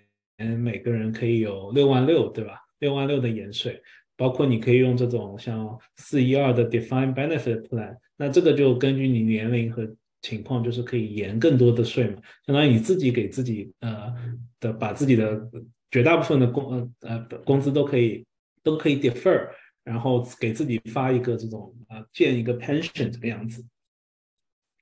[0.60, 2.60] 每个人可以有六万六，对吧？
[2.78, 3.82] 六万六的延税。
[4.18, 9.89] 包括你可以用这种像四一二的 defined benefit plan，那这个就根据你年龄和
[10.22, 14.13] 情况，就是可以延更多的税嘛，相当于你自己给自己呃
[14.59, 15.41] 的把自己的
[15.89, 18.24] 绝大部分的工呃呃工资都可以
[18.61, 19.49] 都可以 defer，
[19.84, 23.65] 然后给自己发一个这种啊建一个 pension 这个样子。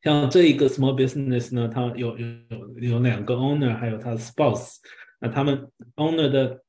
[0.04, 4.76] 像这一个 small business 呢，它有有有有两个 owner，还有他的 spouse，
[5.22, 5.66] 那他们
[5.96, 6.62] owner 的。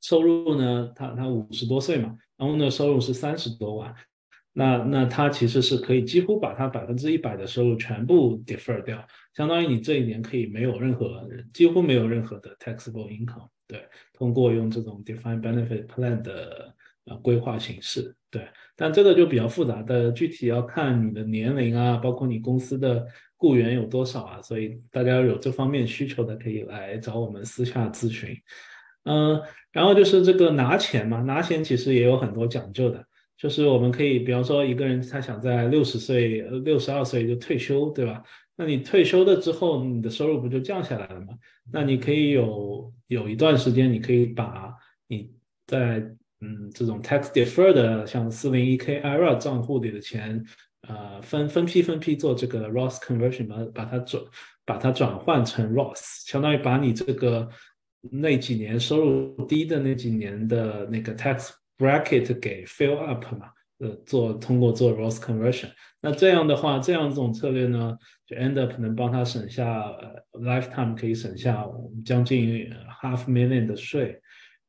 [0.00, 0.92] 收入呢？
[0.94, 3.92] 他他五十多岁嘛，，owner，收入是三十多万，
[4.58, 13.46] 那那他其实是可以几乎把他百分之一百的收入全部 defer 掉，相当于你这一年可以没有任何几乎没有任何的 taxable income。
[13.68, 23.06] 对，通过用这种 defined benefit plan 的呃规划形式，对，但这个就比较复杂的，具体要看你的年龄啊，包括你公司的
[23.36, 28.36] 雇员有多少啊，所以大家有这方面需求的可以来找我们私下咨询。
[29.04, 29.40] 嗯，
[29.70, 33.04] 然后就是这个拿钱嘛，拿钱其实也有很多讲究的，
[33.38, 38.22] 就是我们可以，比方说一个人他想在六十岁、六十二岁就退休，对吧？
[38.56, 41.28] 那你退休了之后，你的收入不就降下来了吗？
[41.72, 44.74] 那你可以有有一段时间，你可以把
[45.06, 45.30] 你
[45.66, 46.00] 在
[46.40, 50.44] 嗯这种 tax deferred 的像四零一 k IRA 账户里的钱，
[50.88, 54.22] 呃分分批分批做这个 Roth conversion，把把它转
[54.64, 57.48] 把它转换成 Roth，相当于把你这个。
[58.12, 65.68] 那几年收入低的那几年的那个 tax bracket 给 fill up 嘛，呃，做通过做 Roth conversion，
[66.02, 71.64] 那这样的话，这样这种策略呢，就 end up 能帮他省下呃 lifetime 可以省下
[72.04, 72.68] 将近
[73.00, 74.20] half million 的税，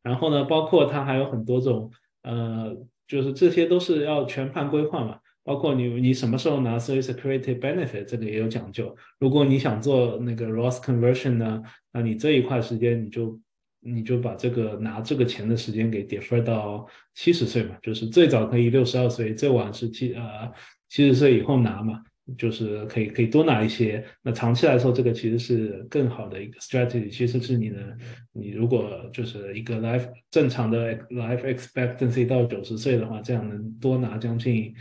[0.04, 1.92] 然后呢，包括他还有很多种，
[2.22, 2.76] 呃，
[3.08, 5.18] 就是这些都是要全盘规划嘛。
[5.42, 8.96] 包括你，你什么时候拿 Social Security Benefit，这个也有讲究。
[9.18, 13.40] 如果你想做那个 Roth Conversion 呢，那你这一块时间你就
[13.82, 20.52] 你就把这个拿这个钱的时间给 defer 到七十岁嘛，就是最早可以六十二岁，最晚是七呃
[20.90, 22.02] 七十岁以后拿嘛，
[22.38, 24.04] 就是可以可以多拿一些。
[24.22, 27.10] 那长期来说，这个其实是更好的一个 strategy。
[27.10, 27.98] 其实是你的，
[28.34, 34.74] 你如果就是一个 life 正常的 life expectancy 到九十岁的话，这样能多拿将近。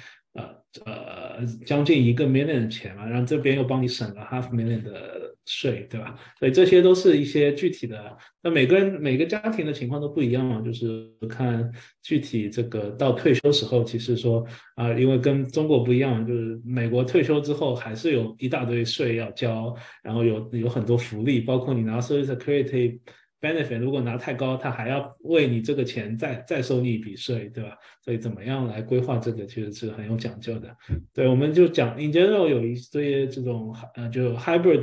[0.84, 6.14] 呃，将近一个 million 的钱嘛，然后这边又帮你省了 half million 的税，对吧？
[6.38, 8.16] 所以这些都是一些具体的。
[8.42, 11.70] 那每个人每个家庭的情况都不一样嘛，就是看
[12.02, 23.00] 具体这个到退休时候，其实说啊，因为跟中国不一样，就是美国退休之后还是有一大堆税要交，然后有有很多福利，包括你拿 social security。
[23.40, 27.76] Benefit 如果拿太高，他还要为你这个钱再再收你一笔税，对吧？
[28.04, 30.74] 所以怎么样来规划这个，其实是很有讲究的。
[31.12, 34.82] 对，我们就讲 in general 有一些这种呃，就 hybrid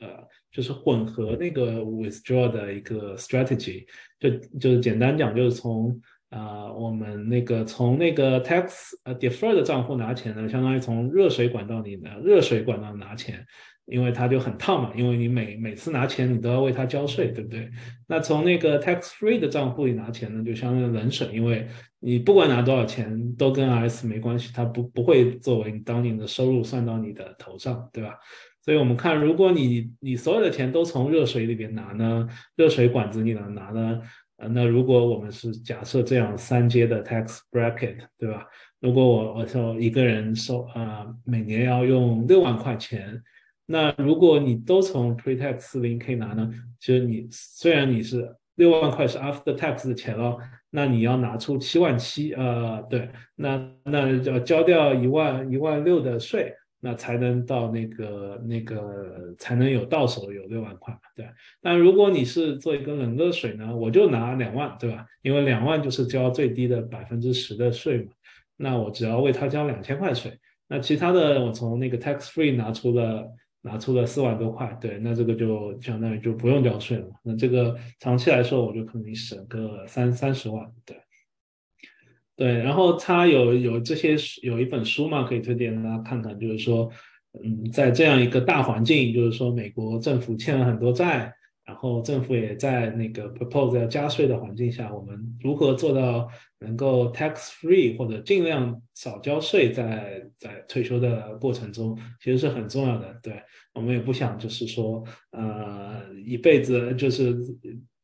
[0.00, 3.84] 呃，就是混合那个 withdraw 的一个 strategy，
[4.18, 13.44] 就就是简单讲，就是从啊我们那个从那个 tax 呃 defer 的账户拿钱呢，相当于从热水管道里的热水管道拿钱。
[13.86, 17.68] 因为它就很烫嘛，因为你每每次拿钱，你都要为它交税，对不对？
[18.06, 21.66] 那从那个 tax free 的账户里拿钱呢，就相当于冷水，因为
[21.98, 28.14] 你不管拿多少钱，都跟 RS 没关系，它不不会作为你当年的收入算到你的头上，对吧？
[28.62, 34.00] 所以我们看，如果你你所有的钱都从热水里边拿呢，热水管子里能拿呢，
[34.40, 38.46] 呃，那如果我们是假设这样三阶的 tax bracket，对吧？
[38.80, 43.22] 如果我我说一个人收啊，每年要用六万块钱。
[43.66, 46.50] 那如果你都从 pre-tax 四零 k 拿呢？
[46.80, 50.36] 其实你虽然你是六万块是 after tax 的钱了，
[50.70, 61.28] 那你要拿出七万七，呃，对，那那要交掉一万一万六的税，那才能到那个那个才能有到手有六万块，对。
[61.60, 65.06] 但如果你是做一个冷热水呢，我就拿两万，对吧？
[65.22, 68.12] 因为两万就是交最低的百分之十的税嘛，
[68.56, 73.26] 那我只要为他交两千块税，那其他的我从那个 tax free 拿出了。
[73.62, 77.04] 拿出了四万多块，对，那这个就相当于就不用交税了。
[77.22, 80.96] 那这个长期来说，我就可能省个三三十万，对，
[82.40, 82.58] 对。
[82.58, 86.90] 然后他有有这些有一本书嘛，可以推荐大家看看，就是说，
[87.44, 91.32] 嗯，在这样一个大环境，就是说美国政府欠了很多债，
[91.66, 96.26] 然后政府也在那个 propose 要加税的环境下，我们如何做到
[96.60, 103.14] 能够 tax free 或者尽量少交税，在在退休的过程中，其实是很重要的。
[103.22, 103.34] 对
[103.74, 107.36] 我们也不想就是说，呃，一辈子就是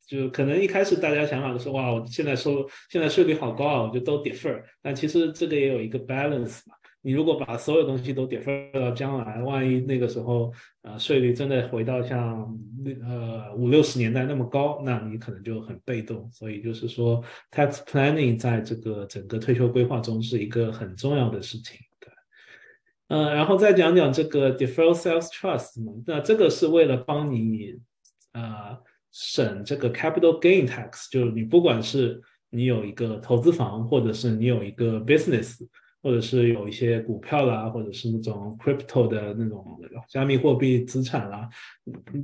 [0.07, 6.77] 就可能一开始大家想法都是哇，我现在收现在税率好高啊，我就都 defer，但其实这个也有一个 balance 嘛。
[7.03, 10.53] 你如果把所有东西都 defer 到将来，万一那个时候，
[10.83, 12.53] 呃，税率真的回到像
[13.05, 16.29] 呃五六十年代那么高，那你可能就很被动。
[16.33, 21.79] 所以就是说，tax planning 在这个整个退休规划中是一个很重要的事情。
[22.01, 22.11] 对，
[23.07, 27.77] 呃，然后再讲讲这个 deferred sales trust 嘛，那这个是为了帮你
[28.33, 28.77] 呃
[29.19, 35.57] 省这个 capital gain tax，就是你不管是你有一个投资房，或者是你有一个 business。
[36.03, 39.77] 或者是有一些股票啦，或者是那种 crypto 的那种
[40.09, 41.49] 加密货币资产啦，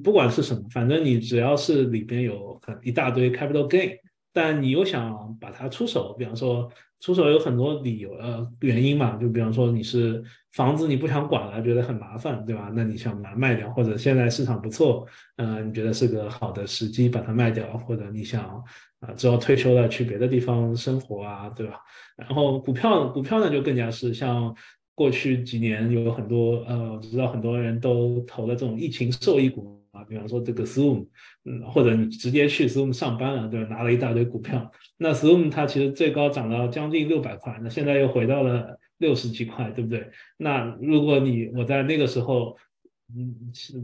[0.05, 3.99] 不管是什么，反正你只要是里边有很一大堆 capital gain，
[4.33, 6.70] 但你又想把它出手，比方说
[7.01, 10.22] 出手有很多理由呃原因嘛，就比方说你是
[10.53, 12.70] 房子你不想管了，觉得很麻烦，对吧？
[12.74, 15.07] 那你想把它卖掉，或者现在市场不错，
[15.37, 18.62] 呃，你觉得是个好的时机把它卖掉，或者你想。
[19.03, 21.80] 啊，之后退休了去别的地方生活啊，对吧？
[22.16, 24.55] 然后股票，股票呢就更加是像
[24.95, 31.07] 过去几年有很多呃，我知道很多人都投了这种疫情受益股啊，比方说这个 Zoom，
[31.45, 33.68] 嗯，或者你直接去 Zoom 上班了，对吧？
[33.68, 40.11] 拿了一大堆股票，那 Zoom 它其实最高涨到将近六百块，那现在又回到了六十几块，对不对？
[40.38, 42.57] 那如果你我在那个时候，
[43.14, 43.34] 嗯，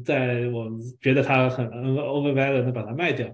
[0.05, 3.29] 在我觉得它很 overvalued，那把它卖掉。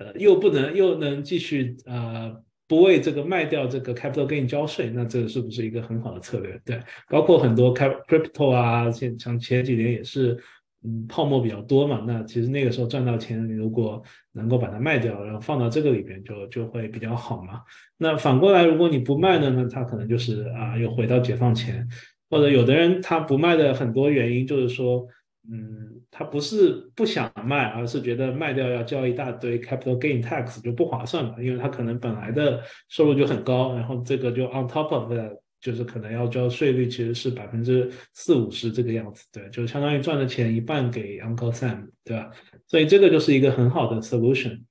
[0.00, 2.34] 呃，又不能又能继续呃
[2.66, 6.60] 不为这个卖掉这个 capital gain 交税，那这是不是一个很好的策略？
[6.64, 10.36] 对，包括很多 cap crypto 啊，像像前几年也是
[11.08, 17.60] 泡沫比较多嘛，那其实那个时候赚到钱，如果能够把它卖掉，然后放到这个里边，就就会比较好嘛。
[17.96, 21.86] 那反过来，如果你不卖的呢，那它可能就是啊又回到解放前，
[22.30, 25.06] 或者有的人他不卖的很多原因就是说。
[25.48, 42.30] 嗯，他不是不想卖，而是觉得卖掉要交一大堆 capital gain tax 就不划算了，因为他可能本来的收入就很高，然后这个就 on top of that，就是可能要交税率其实是百分之四五十这个样子，对，就相当于赚的钱一半给 Uncle Sam，对吧？
[42.66, 44.62] 所以这个就是一个很好的 solution。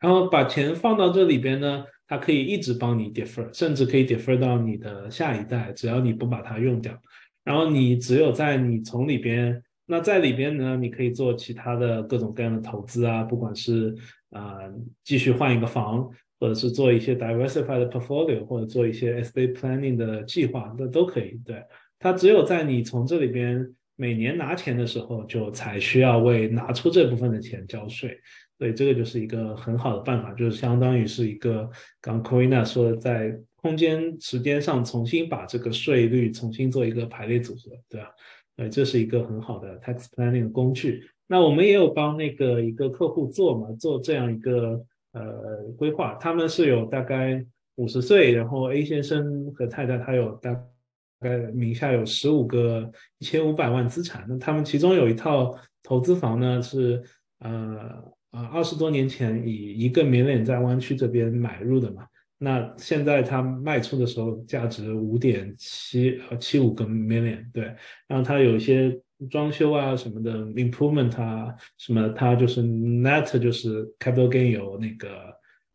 [0.00, 6.96] 然后把钱放到这里边呢，它可以一直帮你 defer，甚至可以 defer 到你的下一代，只要你不把它用掉。
[7.44, 9.62] 然后你只有在你从里边。
[9.90, 13.96] 那在里边呢，你可以做其他的各种各样的投资啊，不管是
[14.28, 14.58] 啊
[15.02, 16.06] 继续换一个房，
[16.40, 21.40] 或者是做一些 diversified portfolio，或者做一些 estate planning 的计划，那都可以。
[21.44, 21.62] 对，
[21.98, 28.18] 它只有在你从这里边每年拿钱的时候，就才需要为拿出这部分的钱交税。
[28.58, 31.70] 所以这个就是一个很好的办法，就是相当于是一个
[32.00, 38.08] 刚 Corina 说的，在空间时间上重新把这个税率重新做一个排列组合，对吧？
[38.56, 41.04] 呃，这是一个很好的 tax planning 的工具。
[41.28, 46.14] 那我们也有帮那个一个客户做嘛，做这样一个呃规划。
[46.20, 47.44] 他们是有大概
[47.76, 50.52] 五十岁，然后 A 先生和太太他有大
[51.20, 54.24] 概名下有十五个一千五百万资产。
[54.28, 57.02] 那他们其中有一套投资房呢，是
[57.40, 58.02] 呃
[58.32, 62.06] 呃二十多年前以一个 million 在湾区这边买入的嘛。
[62.40, 67.64] 那现在他卖出的时候价值五点七呃七五个 million，对，
[68.06, 68.96] 然后他有一些
[69.30, 75.08] 装修啊什么的 improvement 啊什么，它就是 net 就是 capital gain 有那个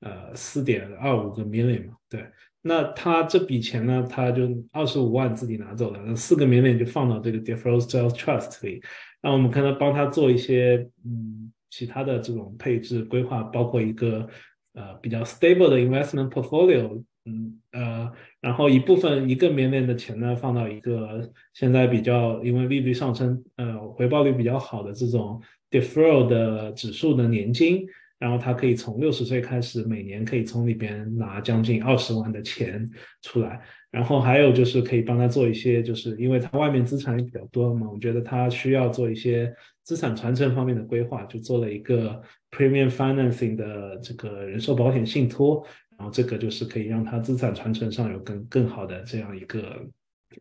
[0.01, 2.25] 呃四点二五个 million 嘛，对，
[2.61, 8.81] 那他这笔钱呢，他就二十五万自己拿走了，那四个 million 就放到这个 deferred sales trust 里，
[9.21, 14.28] 那我们可能帮他做一些嗯其他的这种配置规划，包括一个。
[14.75, 18.11] 呃，比较 stable 的 investment portfolio，嗯呃，
[18.43, 25.41] 然后一部分一个 million 的钱呢，放到一个现在比较因为利率上升，呃，回报率比较好的这种
[25.71, 27.86] deferred 的指数的年金，
[28.20, 32.86] 然后他可以从六十岁开始，每年可以从里边拿将近二十万的钱
[33.21, 39.55] 出来，然后还有就是可以帮他做一些，就是因为他外面资产也比较多嘛，我觉得他需要做一些。
[39.86, 42.21] 资产传承方面的规划，就做了一个
[42.51, 45.61] premium financing 的这个人寿保险信托，
[45.97, 49.86] 然后这个就是可以让他资产传承上有更更好的这样一个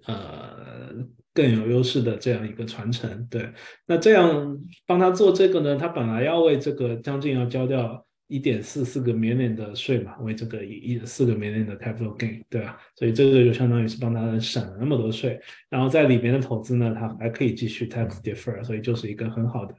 [0.07, 0.95] 呃
[1.35, 3.27] 更有优势的这样一个传承。
[3.31, 3.53] 对，
[3.87, 8.07] 那这样帮他做这个呢，他本来要为这个将近要交掉。
[8.29, 12.79] 一点四四个 million 的税嘛，为这个一四个 million 的 capital gain，对吧？
[12.97, 15.39] 所以这个就相当于是帮他省了那么多税，
[15.69, 19.75] 然后在里面的投资呢，他还可以继续 tax defer，所以就是一个很好的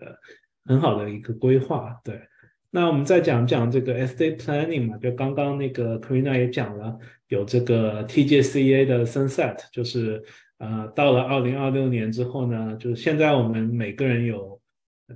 [0.65, 2.21] 很好的一个规划，对。
[2.75, 6.97] 那我们再讲讲这个 estate planning 嘛，就刚刚那个 Karina 也讲了，
[7.27, 10.23] 有这个 TJCA 的 sunset，就是
[10.57, 14.59] 呃到了二零二六年之后呢，就是现在我们每个人有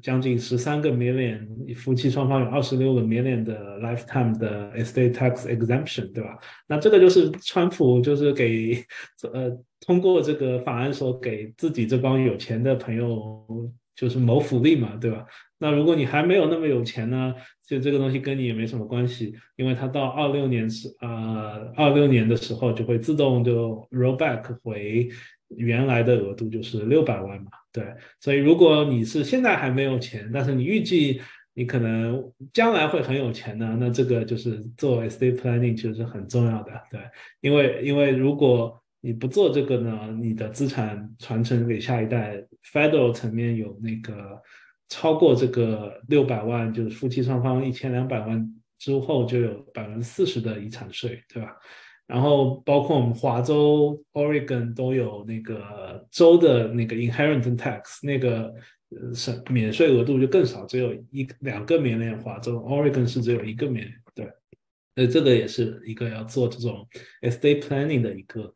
[0.04, 6.38] 将近十三个 million，夫妻双方有二十六个 million 的 lifetime 的 estate tax exemption，对吧？
[6.68, 8.86] 那这个就是川普就是给
[9.34, 9.52] 呃
[9.82, 13.44] 通过这个法案说给自己这帮有钱的朋友
[13.96, 15.26] 就是谋福利嘛，对吧？
[15.60, 17.34] 那如果你还没有那么有钱呢，
[17.66, 25.10] 就这个东西跟你也没什么关系，因为它到二六年是呃二六年的时候就会自动就 roll back 回
[25.50, 27.84] 原来的额度，就是六百万嘛，对。
[28.20, 31.20] 所以如果你是现在还没有钱，但是你预计
[31.56, 32.24] 你可能
[32.54, 37.02] 将来会很有钱呢，那这个就是做 estate planning 其实是很重要的，对。
[37.42, 44.40] 因为因为如果你不做这个呢，你的资产传承给下一代，federal 层面有那个。
[44.90, 51.54] 超过这个六百万，就是夫妻双方一千两百万之后，就有百分之四十的遗产税，对吧？
[52.06, 58.54] 然后包括我们华州、Oregon 都有那个州的那个 inheritance tax，那个
[58.92, 62.18] 呃省免税额度就更少，只有一两个免免。
[62.20, 63.86] 华州、Oregon 是只有一个免，
[64.16, 64.26] 对。
[64.96, 66.88] 呃，这个也是一个要做这种
[67.24, 68.54] estate planning 的一个，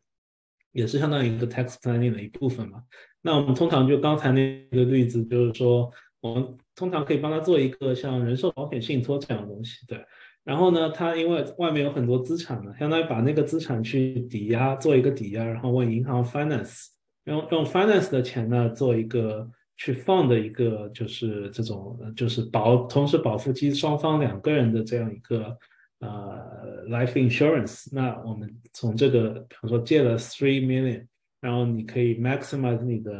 [0.72, 2.82] 也是相当于一个 tax planning 的一部分嘛。
[3.20, 5.92] 那我们通常就刚才那个例子，就是说。
[6.22, 10.02] 我们通常可以帮他做一个像人寿保险信托这样的东西，对。
[10.44, 16.86] 然后呢，他因为外面有很多资产嘛，相当于把那个资产去抵押，做一个抵押，然后问银行 finance，
[17.24, 25.56] 用用 finance 的钱呢做一个去放的一个就是这种就是保同时保夫妻双方两个人的这样一个
[26.00, 27.88] 呃 life insurance。
[27.92, 31.06] 那我们从这个比方说借了 three million，
[31.40, 33.12] 然后你可以 maximize 你的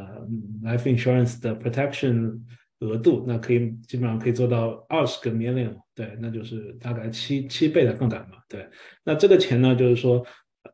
[0.63, 2.41] life insurance 的 protection。
[2.83, 8.69] 额度那可以基本上可以做到二十个 million，对，那就是大概七七倍的杠杆嘛，对。
[9.05, 10.27] 那这个钱呢，就是说，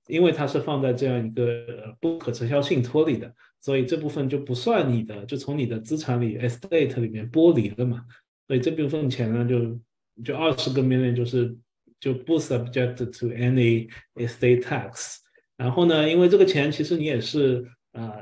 [0.07, 3.31] 因为它是放在这样一个不可撤销信托里的，
[3.61, 8.03] 所以这部分就不算你的，就从你的资产里 estate 里面剥离了嘛。
[8.47, 9.79] 所以这部分钱呢，就
[10.25, 11.55] 就二十个 million 就是
[12.01, 15.17] 就不 subject to any estate tax。
[15.57, 18.17] 然后呢，因为这个钱其实你也是啊。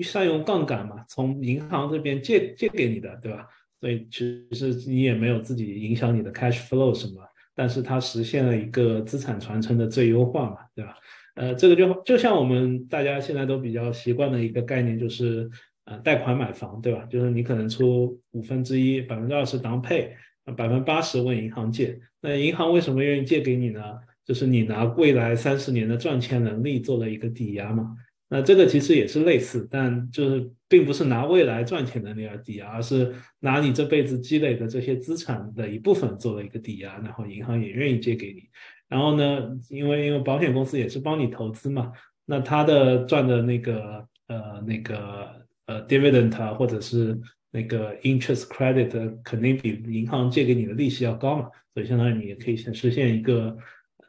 [0.00, 3.48] 善用杠杆嘛，从银行这边借借给你的，对吧？
[3.80, 7.20] 所以其实你也没有自己影响你的 cash flow 什么，
[7.52, 10.94] 但是它实现了一个资产传承的最优化嘛，对吧？
[11.34, 15.50] 呃，这个就就像我们大家现在都比较习惯的一个概念，就是
[15.86, 17.04] 呃贷款买房，对吧？
[17.10, 20.14] 就是你可能出五分之一，百分之二十当配，
[20.56, 21.98] 百分之八十问银行借。
[22.20, 23.82] 那银行为什么愿意借给你呢？
[24.24, 27.96] 就是你拿未来三十年的赚钱能力做了一个抵押嘛。
[28.34, 38.44] 那这个其实也是类似，但就是并不是拿未来赚钱的那个抵押，而是拿你这辈子积累的这些资产的一部分做了一个抵押，然后银行也愿意借给你。
[38.88, 41.92] 然后呢，因为因为保险公司也是帮你投资嘛，
[42.24, 45.28] 那他的赚的那个呃那个
[45.66, 53.54] 呃 dividend 或者是那个 interest credit 肯定比银行借给你的利息要高嘛，所以相当于你也可以先实现一个。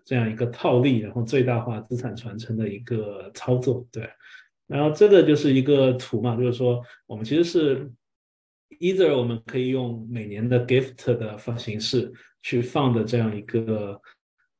[0.05, 4.09] 这样一个套利，然后最大化资产传承的一个操作，对。
[4.67, 7.91] 然后这个就是一个图嘛，就是说我们其实是
[8.79, 12.11] ，either 我们可以用每年的 gift 的方形式
[12.41, 14.01] 去放的这样一个，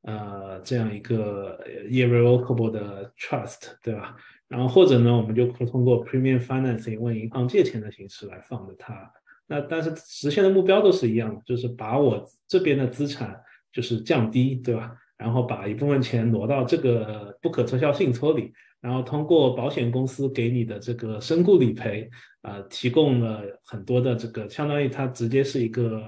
[0.02, 1.58] 呃，这样一个
[1.90, 4.16] irrevocable 的 trust，对吧？
[4.50, 9.12] 然后或者呢，我们就通过 premium financing 问银行借钱的形式来放的它。
[9.48, 13.42] 那但是实现的目标都是一样的，就是把我这边的资产
[13.72, 14.96] 就是降低，对吧？
[15.18, 22.10] 然后把一部分钱挪到这个不可撤销信托里，然后通过保险公司给你的这个身故理赔，
[22.42, 26.04] 啊，提供了很多的这个，相当于它直接是一个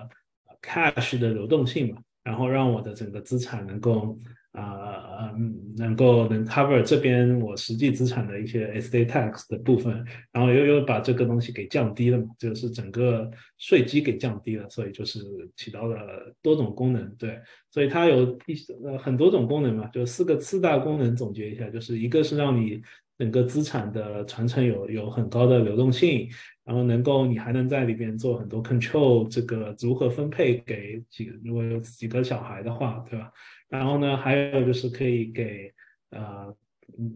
[0.62, 4.18] cash 的流动性嘛，然后让我的整个资产能够。
[4.56, 5.34] 啊，
[5.78, 15.20] 能够能 cover 这边我实际资产的一些 estate tax 的部分，然后又又把这个东西给降低了嘛，就是整个税基给降低了，所以就是
[15.58, 17.38] 起到了多种功能，对，
[17.70, 18.56] 所以它有一
[18.86, 22.82] 呃很多种功能嘛，就四个四大功能总结一下，就是一个是让你
[23.18, 26.30] 整个资产的传承有有很高的流动性，
[26.64, 33.32] 然后能够你还能在里边做很多 control 这个如何分配给几如果有几个小孩的话，对吧？
[33.78, 35.72] 然后呢，还有就是可以给
[36.12, 36.56] 呃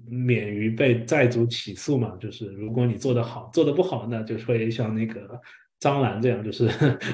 [0.07, 5.39] 免于被债主起诉嘛，就是如果你做得好，做得不好，那就会像那个
[5.79, 6.69] 张兰这样，就是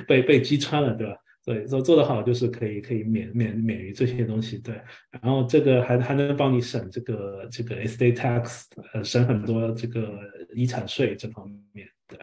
[0.07, 1.15] 被被击穿了，对吧？
[1.43, 4.73] 所以说做得好就是可以可以免免免于这些东西，对。
[5.21, 8.63] 然后这个还还能帮你省这个这个 estate tax，
[8.93, 10.19] 呃，省很多这个
[10.55, 12.19] 遗产税这方面，对，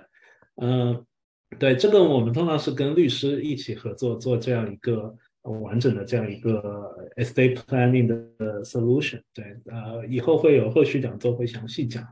[0.57, 1.05] 嗯。
[1.59, 9.21] 对这个，我们通常是跟律师一起合作做这样一个完整的这样一个 estate planning 的 solution。
[9.35, 12.07] 对，呃，以后会有后续讲座会详细讲。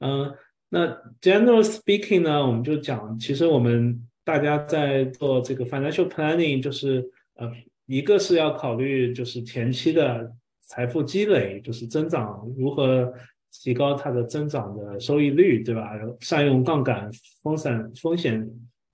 [0.00, 0.32] 嗯，
[0.68, 0.86] 那
[1.20, 7.50] general speaking 呢，我们就讲，其实我们大家在做这个 financial planning，就是呃，
[7.86, 10.32] 一个是要考虑就是前期的
[10.62, 13.12] 财富积累，就是增长如何。
[13.50, 15.92] 提高它的增长的收益率，对吧？
[16.20, 17.10] 善用杠杆，
[17.42, 18.46] 分散风险，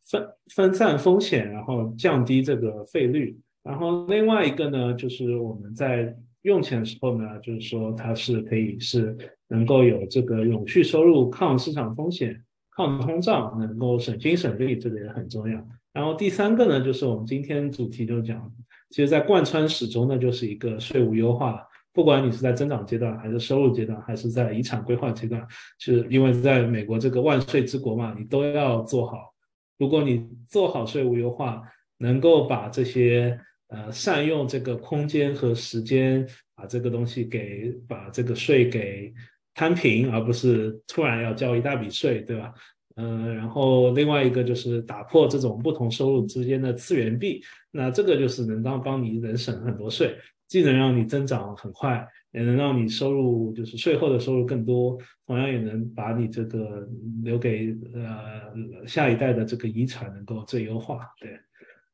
[0.08, 3.36] 分分散风险，然后降低这个费率。
[3.64, 9.16] 然后另外一个呢，就是我们在用钱的时候呢，就是说它是可以是
[9.48, 12.44] 能够有这个永续收入，抗市场风险，
[12.76, 15.66] 抗通胀，能够省心省力，这个也很重要。
[15.94, 18.52] 然后第三个呢，就是我们今天主题就讲，
[18.90, 21.66] 其实在贯穿始终的就是一个税务优化。
[21.94, 25.46] 不管你是在增长阶段，还是收入阶段，还是在遗产规划阶段，
[25.78, 29.32] 是因为在美国这个万税之国嘛，你都要做好。
[29.78, 31.62] 如果你做好税务优化，
[31.98, 33.38] 能够把这些
[33.74, 39.12] 呃善用这个空间和时间，把这个东西给把这个税给
[39.52, 42.54] 摊平，而不是突然要交一大笔税，对吧？
[42.96, 47.42] 嗯，然后另外一个就是打破这种不同收入之间的次元壁，
[47.72, 50.16] 那这个就是能当帮你能省很多税。
[50.46, 54.96] 既能让你增长很快，也能让你收入就是税后的收入更多，
[55.26, 56.86] 同样也能把你这个
[57.24, 61.00] 留给呃下一代的这个遗产能够最优化。
[61.18, 61.30] 对，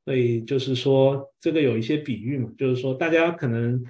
[0.04, 3.82] 所以就是说这个有一些比喻嘛，就是说大家可能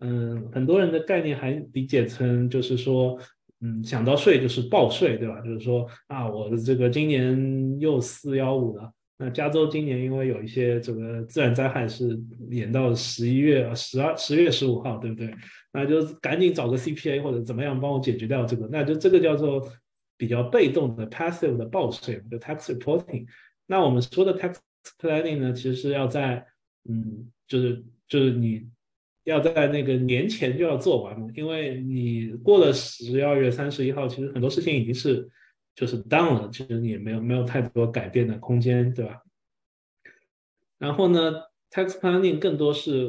[0.00, 3.18] 嗯很多人的概念还理解成就是说
[3.60, 5.40] 嗯想到税就是报税，对吧？
[5.40, 8.92] 就是说啊我的这个今年又四幺五了。
[9.18, 12.20] 那加州今年因为有一些这个自然灾害是
[12.50, 15.34] 延到十一月十二十月十五号，对不对？
[15.72, 18.68] 那就赶紧找个 CPA 或者怎么样帮我解决掉这个。
[18.70, 19.66] 那就这个叫做
[20.18, 23.26] 比较被动的 passive 的报税，就 tax reporting。
[23.66, 24.56] 那我们说的 tax
[24.98, 26.46] planning 呢，其实是要在
[26.88, 28.68] 嗯，就是就是你
[29.24, 35.28] 要在那个年前就要做完嘛，因为你过了十二月三十一号，其实很多事情已经是。
[35.78, 39.20] 就是 done 了，其实你也没有没有太多改变的空间，对吧？
[40.78, 41.34] 然后呢
[41.70, 43.06] ，tax planning 更多是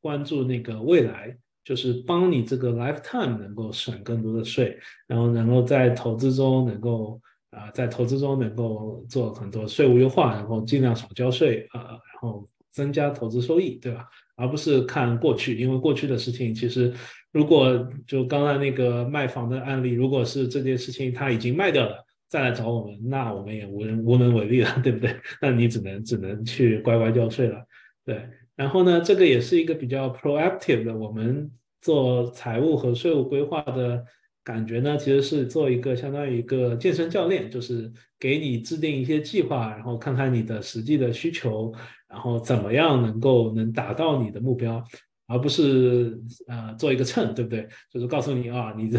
[0.00, 4.78] 关注那个未来，就是帮你这个 lifetime 能够省更多的税，
[5.08, 7.20] 然后能够在投资中能够
[7.54, 14.06] 啊，在投资中能够做很多税务优化，然后尽量少交税啊，然后增加投资收益，对吧？
[14.36, 16.92] 而不是看过去，因为过去的事情其实。
[17.32, 21.96] 如果就刚才那个卖房的案例，如果是这件事情他已经卖掉了，
[22.28, 25.16] 再来找我们，那我们也无人无能为力了，对不对？
[25.42, 27.58] 那你只能只能去乖乖交税了，
[28.04, 28.22] 对。
[28.54, 31.50] 然后呢，这个也是一个比较 proactive 的，我们
[31.80, 34.04] 做财务和税务规划的
[34.44, 37.90] 感觉呢，其实是做一个相当于一个健身教练，就是
[38.20, 41.72] 给你制定一些计划，然后看看你的实际的需求，
[42.08, 44.84] 然后怎么样能够能达到你的目标。
[45.26, 47.66] 而不是呃做一个秤，对不对？
[47.90, 48.98] 就是告诉你啊，你这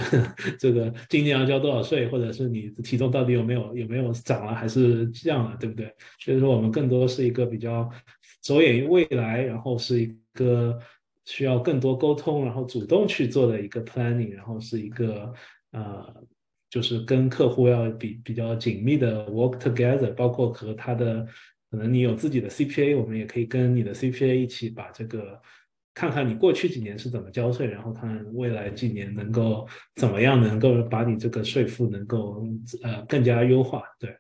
[0.60, 5.86] 这个今年要交多少税，或者是你的体重到底有没有有没有涨了还是降了，对不对？
[6.20, 7.88] 所以说我们更多是一个比较
[8.42, 10.76] 着眼于未来，然后是一个
[11.26, 15.34] 需要更多沟通，然后主动去做的一个 planning，然后是一个
[15.72, 16.24] 呃
[16.70, 21.26] 就是跟客户要比比较紧密的 work together，包括和他的
[21.70, 25.42] 可能你有自己的 CPA，我们也可以跟你的 CPA 一起把这个。
[25.98, 29.66] 看看你过去几年是怎么交税，然后看未来几年能够
[29.96, 32.46] 怎么样，能够把你这个税负能够
[32.84, 33.82] 呃更加优化。
[33.98, 34.14] 对，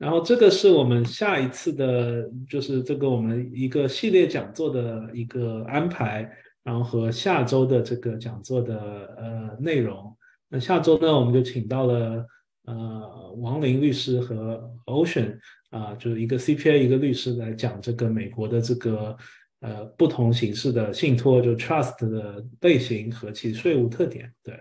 [0.00, 6.26] 然后这个是我们下一次的，就是这个我们一个系列讲座的一个安排，
[6.64, 10.16] 然后和下周的这个讲座的呃内容。
[10.48, 12.26] 那下周呢，我们就请到了
[12.64, 19.14] 呃王林律师和 Ocean 啊，就是一个 CPA 一个律师来讲这个美国的这个。
[19.62, 24.54] 呃，不同形式的信托就 trust 的类型和其税务特点，对，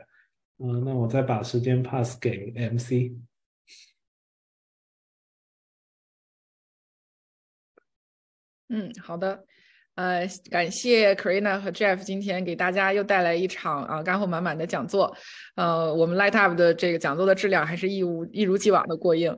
[0.57, 3.13] 嗯，那我再把时间 pass 给 MC。
[8.69, 9.43] 嗯，好的，
[9.95, 15.15] 呃，感谢 Karina 和 Jeff 今天给大家又带来一场啊干货满满的讲座，
[15.55, 19.35] 呃，我们 Light Up 的这个讲座的质量还是一如一如既往的过硬。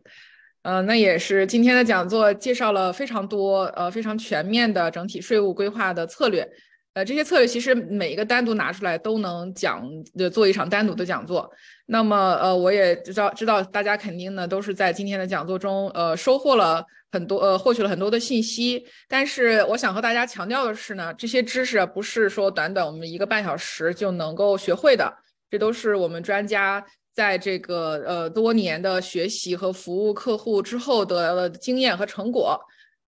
[0.63, 6.47] 呃，那也是今天的讲座介绍了非常多呃非常全面的整体税务规划的策略，
[6.93, 9.81] 呃，这些策略其实每一个单独拿出来都能讲
[10.13, 11.49] 的做一场单独的讲座。
[11.87, 18.85] 那么呃，我也知道知道大家肯定呢都是在今天的讲座中呃收获了很多呃获取了很多的信息。
[19.07, 25.11] 但是我想和大家强调的是呢，这些知识不是说短短我们一个半小时就能够学会的，
[25.49, 26.85] 这都是我们专家。
[27.13, 32.57] 在这个呃多年的学习和服务客户之后得到的经验和成果。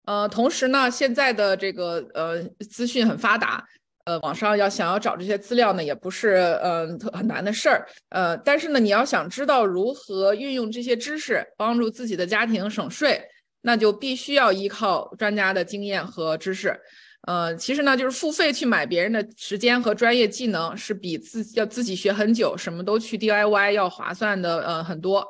[0.07, 3.65] 呃，同时呢，现在的这个呃资讯很发达，
[4.05, 6.31] 呃，网上要想要找这些资料呢，也不是
[6.61, 7.87] 呃很难的事儿。
[8.09, 13.25] 呃，但是呢，你要想知道如何运用这些知识帮助自己的家庭省税，
[13.63, 16.79] 那就必须要依靠专家的经验和知识。
[17.29, 25.25] 呃，其实呢，就是付费去买别人的时间和专业技能，是比自要自己学很久，什么都去 DIY 要划算的呃很多。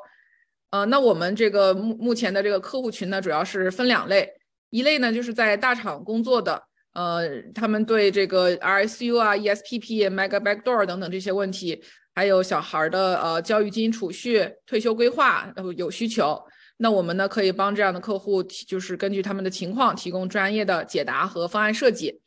[0.71, 4.27] 呃，那我们这个目目前的这个客户群呢，主要是分两类。
[4.71, 6.59] 一类呢，就是在大厂工作的，
[6.93, 11.79] 呃，他们对这个 RSU 啊、ESPP、Mega Backdoor 等等这些问题，
[12.15, 16.43] 还有小孩的呃教育金储蓄、退休规划呃有需求。
[16.83, 22.19] 那我们呢，可以帮这样的客户，就是根据他们的情况提供专业的解答和方案设计。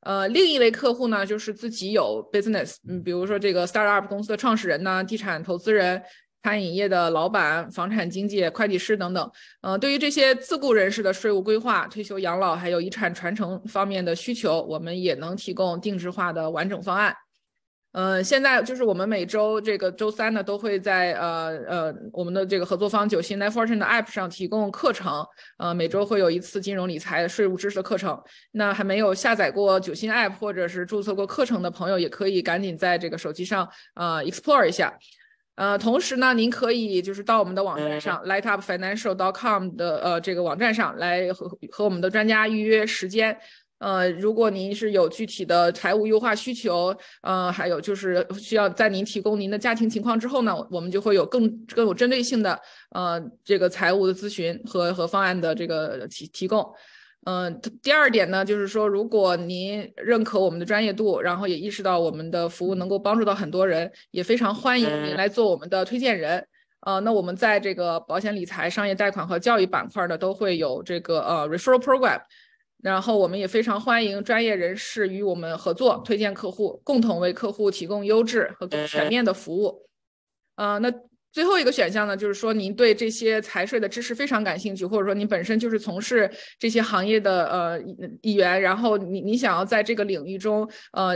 [0.00, 6.02] 呃，另一类客户呢，就是自己有 business，嗯，比如说这个 startup 公司的创始人呢，地产投资人。
[6.42, 9.32] 餐饮业的老板、房产经纪、会计师等等，
[9.62, 17.12] 呃，对于这些自雇人士的税务规划、退休养老还有遗产传承方面的需求，我们也能提供定制化的完整方案。
[17.96, 25.24] 呃，现在就是我们每周这个周三呢，都会在呃呃我们的这个合作方九新 Netfortune 的 App 上提供课程，
[25.56, 28.22] 呃，每周会有一次金融理财、税务知识的课程。
[28.52, 34.92] 那还没有下载过九星 App 或者是注册过课程的朋友，也可以赶紧在这个手机上呃 explore 一下。
[35.54, 43.34] 呃，同时呢，您可以就是到我们的网站上，lightupfinancial.com 的呃这个网站上来和和我们的专家预约时间。
[43.78, 52.58] 呃，如果您是有具体的财务优化需求，呃，还有就是需要在您提供您的家庭情况之后呢，我们就会有更更有针对性的
[52.90, 56.64] 呃这个财务的咨询和和方案的这个提提供。
[57.26, 66.46] 嗯，第二点呢，就是说，如果您认可我们的专业度，然后也意识到我们的服务能够帮助到很多人，也非常欢迎您来做我们的推荐人。
[66.82, 72.20] 呃，那我们在这个保险理财、商业贷款和教育板块呢，都会有这个呃 referral program。
[72.86, 79.88] 然后我们也非常欢迎专业人士与我们合作，推荐客户，共同为客户提供优质和全面的服务。
[80.54, 80.92] 呃，那。
[81.32, 87.78] 最后一个选项呢，就是说您对这些财税的知识非常感兴趣，或者说您本身就是从事这些行业的呃
[88.22, 91.14] 一员，然后你你想要在这个领域中呃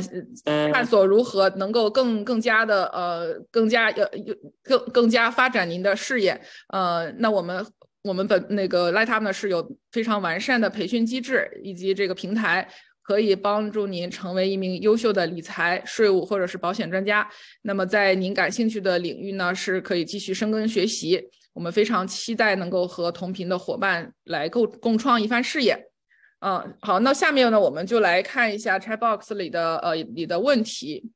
[0.70, 4.06] 探索如何能够更更加的呃更加呃
[4.62, 6.38] 更更加发展您的事业，
[6.68, 7.64] 呃，那我们
[8.02, 12.68] 我们本那个 Lightup 呢是有非常完善的培训机制以及这个平台。
[13.02, 17.28] 可以帮助您成为一名优秀的理财、税务或者是保险专家。
[17.62, 21.20] 那么，在您感兴趣的领域呢，是可以继续深耕学习。
[21.52, 25.76] 我们非常期待能够和同频的伙伴来共共创一番事业。
[26.38, 31.10] 嗯，好，那下面呢，我们就来看一下 Chat Box 里的呃里的问题。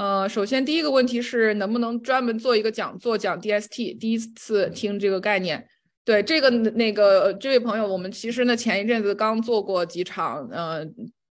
[0.00, 3.98] 呃，首先第一个问题是，能不能专门做一个讲座讲 DST？
[3.98, 5.68] 第一次听这个概念。
[6.06, 10.82] 对这个那个这位朋友，我们其实呢前一阵子刚做过几场，呃，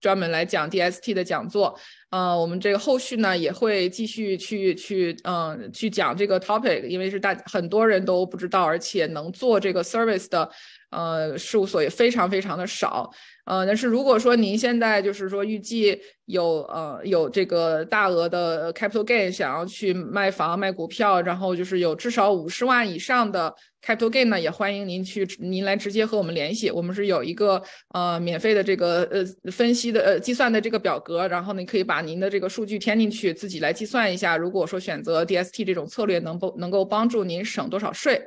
[0.02, 1.80] 专门来讲 DST 的讲座，
[2.10, 10.50] 呃，我们这个后续呢也会继续去去，嗯，去讲这个 topic，因为是大很多人都不知道，而且能做这个 service 的，
[10.90, 13.10] 呃，事务所也非常非常的少。
[13.48, 27.62] 呃，但是如果说您现在就是说预计有呃有这个大额的 capital gain，想要去卖房卖股票，然后就是有至少五十万以上的 capital gain 呢，也欢迎您去您来直接和我们联系，我们是有一个
[27.94, 38.22] 呃免费的这个呃分析的呃计算的这个表格，然后你可以把您的这个数据填进去，自己来计算一下，如果说选择 DST 这种策略，能不能够帮助您省多少税？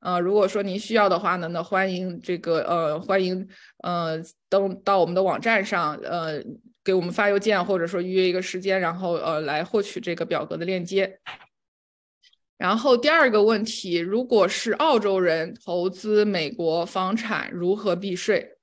[0.00, 3.48] 呃，如果说您需要的话呢，那欢迎这个呃，欢迎
[3.82, 4.16] 呃
[4.48, 6.40] 登到我们的网站上，呃，
[6.84, 11.18] 给我们发邮件，或者说预约一个时间，然后呃来获取这个表格的链接。
[12.56, 18.56] 然后第二个问题，如果是澳洲人投资美国房产，如何避税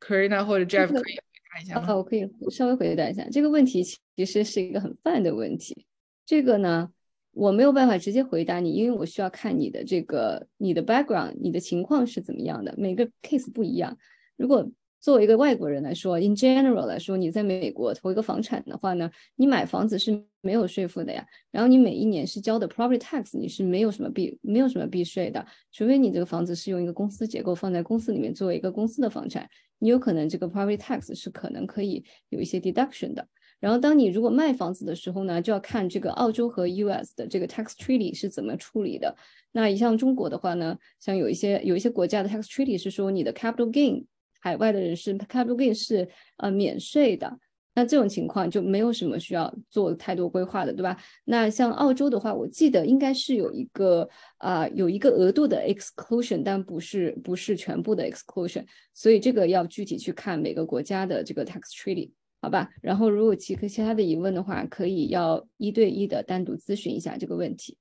[0.00, 1.22] ？Karina 或者 Jeff 可以回
[1.52, 1.96] 答一下吗？
[1.96, 5.84] 我可以稍微回答一下这个问题，其实是一个很泛的问题。
[6.24, 6.90] 这个呢？
[7.34, 13.96] 我没有办法直接回答你，因为我需要看你的这个你的 background，你的情况是怎么样的，每个 case 不一样。
[14.36, 14.68] 如果
[15.00, 21.26] 作为一个外国人来说，in general 来说，你在美国投一个房产的话呢，你买房子是没有税负的呀。
[21.50, 29.46] 然后你每一年是交的 property tax，你是没有什么避没有什么避税的，除非你这个房子是用一个公司结构放在公司里面作为一个公司的房产，
[29.78, 33.28] 你有可能这个 property tax 是可能可以有一些 deduction 的。
[33.64, 39.16] 然后，当你如果卖房子的时候呢，就要看这个澳洲和 US 的这个 tax treaty 是怎么处理的。
[39.52, 44.04] 那像中国的话呢，像有一些有一些国家的 tax treaty 是说你的 capital gain，
[44.38, 47.38] 海外的人士 capital gain 是呃免税的。
[47.74, 50.98] 那这种情况就没有什么需要做太多规划的，对吧？
[51.24, 62.10] 那像澳洲的话，我记得应该是有一个啊有一个额度的 exclusion，但不是不是全部的 exclusion，所以这个要具体去看每个国家的这个 tax treaty，
[62.44, 62.68] 好吧？
[62.82, 67.78] 然后如果其其他的疑问的话，可以要一对一的单独咨询一下这个问题。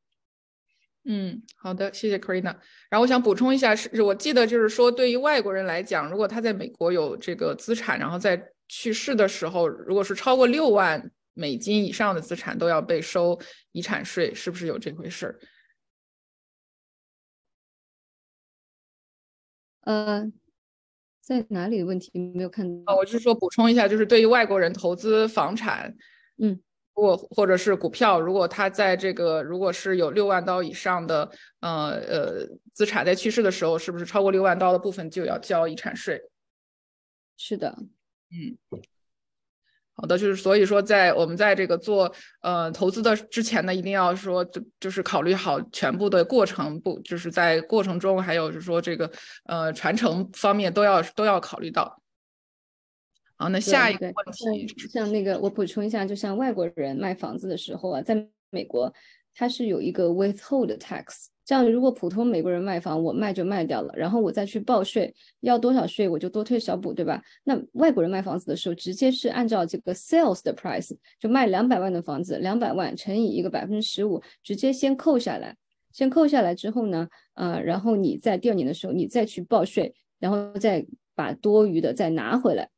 [1.03, 2.55] 嗯，好的，谢谢 Karina。
[2.89, 13.37] 然后我想补充一下，是我记得就是说，对于外国人来讲，如果他在美国有这个资产，然后在去世的时候，如果是超过六万美金以上的资产，都要被收
[13.73, 15.39] 遗产税，是不是有这回事儿？
[19.81, 20.31] 呃，
[21.23, 22.91] 在哪里的问题没有看到？
[22.91, 25.95] 啊，我就是说补充一下，就是对于外国人投资房产，
[26.37, 26.59] 嗯。
[26.95, 31.27] 如果或者是股票，如果他在这个如果是有六万刀以上的，
[31.59, 36.21] 呃呃资产，在去世的时候，是不是超过六万刀的部分就要交遗产税？
[37.35, 37.75] 是的，
[38.29, 38.55] 嗯，
[39.95, 42.11] 好的，就是所以说，在我们在这个做
[42.41, 49.11] 呃投资的之前呢，一定要说就就是考虑好全部的过程，不就是在过程中，还有就是说这个
[49.45, 52.01] 呃传承方面都要都要考虑到。
[53.35, 58.91] 好，那下一个问题，像那个我补充一下，就像外国人卖房子的时候啊，在美国
[59.35, 67.21] 它是有一个 withhold tax，这样如果普通美国人卖房，我卖就卖掉了，然后我再去报税，要多少税我就多退少补，对吧？
[67.43, 75.55] 那外国人卖房子的时候，直接是按照这个 sales 的 price，就卖两百万的房子，两百万乘以一个百分之十五，直接先扣下来，
[75.91, 82.69] 先扣下来之后呢，呃，然后你在第二年的时候你再去报税，然后再把多余的再拿回来。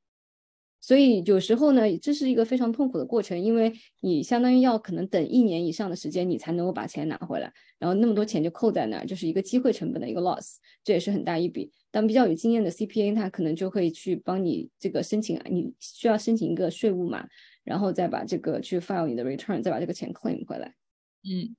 [0.86, 11.72] 所以有时候呢，这是一个非常痛苦的过程，因为你相当于要可能等一年以上的时间，你才能够把钱拿回来，然后那么多钱就扣在那儿，就是一个机会成本的一个 loss，这也是很大一笔。
[11.90, 17.28] 但比较有经验的 CPA，他可能就会去帮你这个申请，你需要申请一个税务码，
[17.64, 20.76] 然后再把这个去 file 你的 return，再把这个钱 claim 回来。
[21.24, 21.56] 嗯，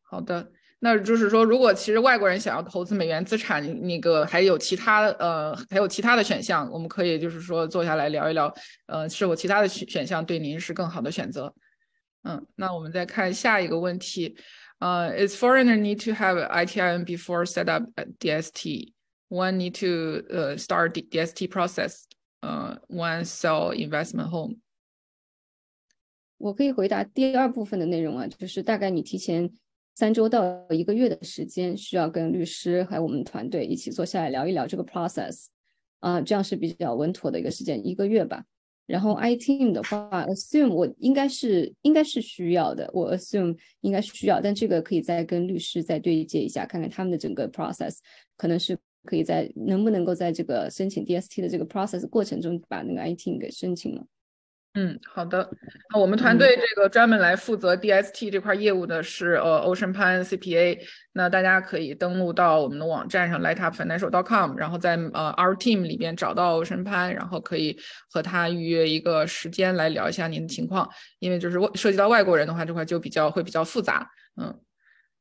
[0.00, 0.50] 好的。
[0.84, 8.52] 那就是说，如果其实外国人想要投资美元资产，那个还有其他呃，还有其他的选项，我们可以就是说坐下来聊一聊，
[8.86, 11.54] 呃，是否其他的选选项对您是更好的选择？
[12.24, 14.36] 嗯，那我们再看下一个问题，
[14.80, 17.84] 呃，Is foreigner need to have ITIN before set up
[18.18, 18.92] DST?
[19.28, 22.02] One need to 呃 start DST process?
[22.40, 24.56] 呃，one sell investment home?
[26.38, 29.48] 我可以回答第二部分的内容啊，就是大概你提前。
[29.94, 35.46] 三周到一个月的时间，需要跟律师还有我们团队一起坐下来聊一聊这个 process，
[36.00, 38.44] 啊，这样是比较稳妥的一个时间，一个月吧。
[38.86, 47.98] 然后 I team 的话，assume 我应该是应该是需要的，我 assume 应该需要，但这个可以再跟律师再对接一下，看看他们的整个 process，
[48.36, 54.04] 可能是可以在能不能够在这个申请 DST 的这个 process 过程中把那个 I team 给申请了。
[54.74, 55.50] 嗯，好的。
[55.92, 60.78] 那我们团队这个专门来负责 DST 这块业务的是呃 Ocean Pan CPA。
[61.12, 67.78] 那大家可以登录到我们的网站上 lightupfinancial.com，然后在呃 Our Team 里边找到 Ocean Pan，然后可以
[68.10, 70.88] 和他预约一个时间来聊一下您的情况。
[71.18, 74.10] 因为就是涉及到外国人的话，这块就比较会比较复杂。
[74.40, 74.58] 嗯，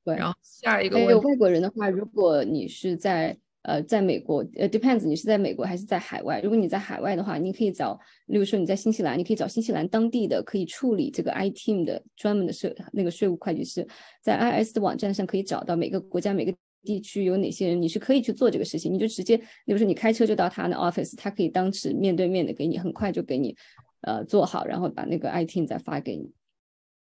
[0.06, 0.16] 对。
[0.16, 6.42] 然后下一个问题，外国人的话，如果你是在呃，在美国，呃，depends，你是在美国还是在海外？
[6.42, 13.88] 如果你在海外的话，你可以找，例如说你在新西兰，你可以找新西兰当地的可以处理这个 I team 的专门的税那个税务会计师，
[14.22, 18.92] 在 IS 的网站上可以找到每个国家每个地区有哪些人，你是可以去做这个事情。
[18.92, 23.56] 你就直接，比如说你开车就到他的 office，他可以当时面对面的给你，很快就给你，
[24.02, 26.32] 呃，做好，然后把那个 I team 再发给你。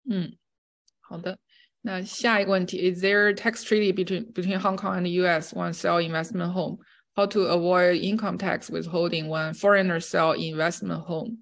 [0.09, 0.33] 嗯，
[0.99, 1.39] 好的。
[1.82, 5.54] 那下一个问题，Is there a tax treaty between between Hong Kong and the U.S.
[5.54, 6.78] when sell investment home?
[7.14, 11.38] How to avoid income tax withholding when foreigners sell investment home?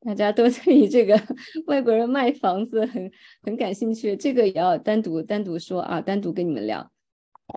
[0.00, 1.20] 大家都对于这个
[1.66, 3.10] 外国人卖房子很
[3.42, 6.90] 很感兴趣，这个也要单独单独说啊，单独跟你们聊，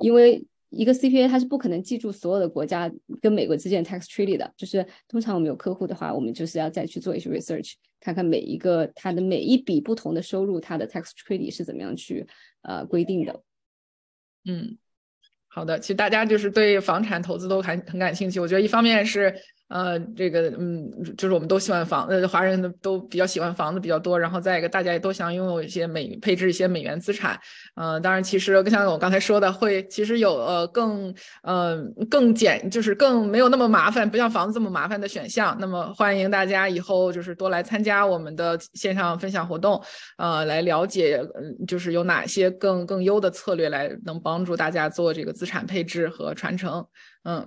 [0.01, 2.90] 因为 一个 CPA 它是不可能记住所有的国家
[3.20, 7.74] 跟美国之间的 tax treaty 的，就是通常我们有客户的话，我们就是要再去做一些 research。
[8.00, 12.26] 看看每一个它的每一笔不同的收入，它的 tax treaty 是怎么样去
[12.62, 13.42] 呃规定的。
[14.44, 14.76] 嗯，
[15.48, 18.38] 好的，其实大家就是对房产投资都很很感兴趣。
[18.38, 19.34] 我觉得一方面是。
[19.68, 24.18] 呃，这个嗯，就是我们都喜欢房，呃，华人都比较喜欢房子比较多。
[24.18, 27.38] 然后再一个，大家也都想拥有一些美配置一些美元资产。
[27.74, 31.12] 呃，当然，其实像我刚才说的，会其实有呃更
[31.42, 35.56] 呃更简，就是更没有那么麻烦，不像房子这么麻烦的选项。
[35.58, 39.82] 那么欢迎大家以后就是多来参加我们的线上分享活动，
[40.18, 41.20] 呃，来了解，
[41.66, 46.86] 就是有哪些更更优的策略来能帮助大家做这个资产配置和传承。
[47.24, 47.46] 嗯。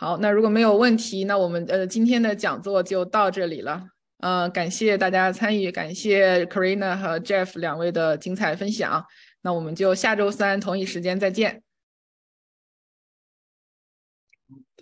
[0.00, 3.84] 好，那如果没有问题，那我们呃今天的讲座就到这里了。
[4.18, 9.04] 呃，感谢大家参与，感谢 Karina 和 Jeff 两位的精彩分享。
[9.42, 11.64] 那我们就下周三同一时间再见。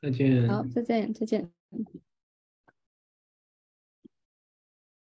[0.02, 0.46] 再见。
[0.46, 1.50] 好，再见，再见。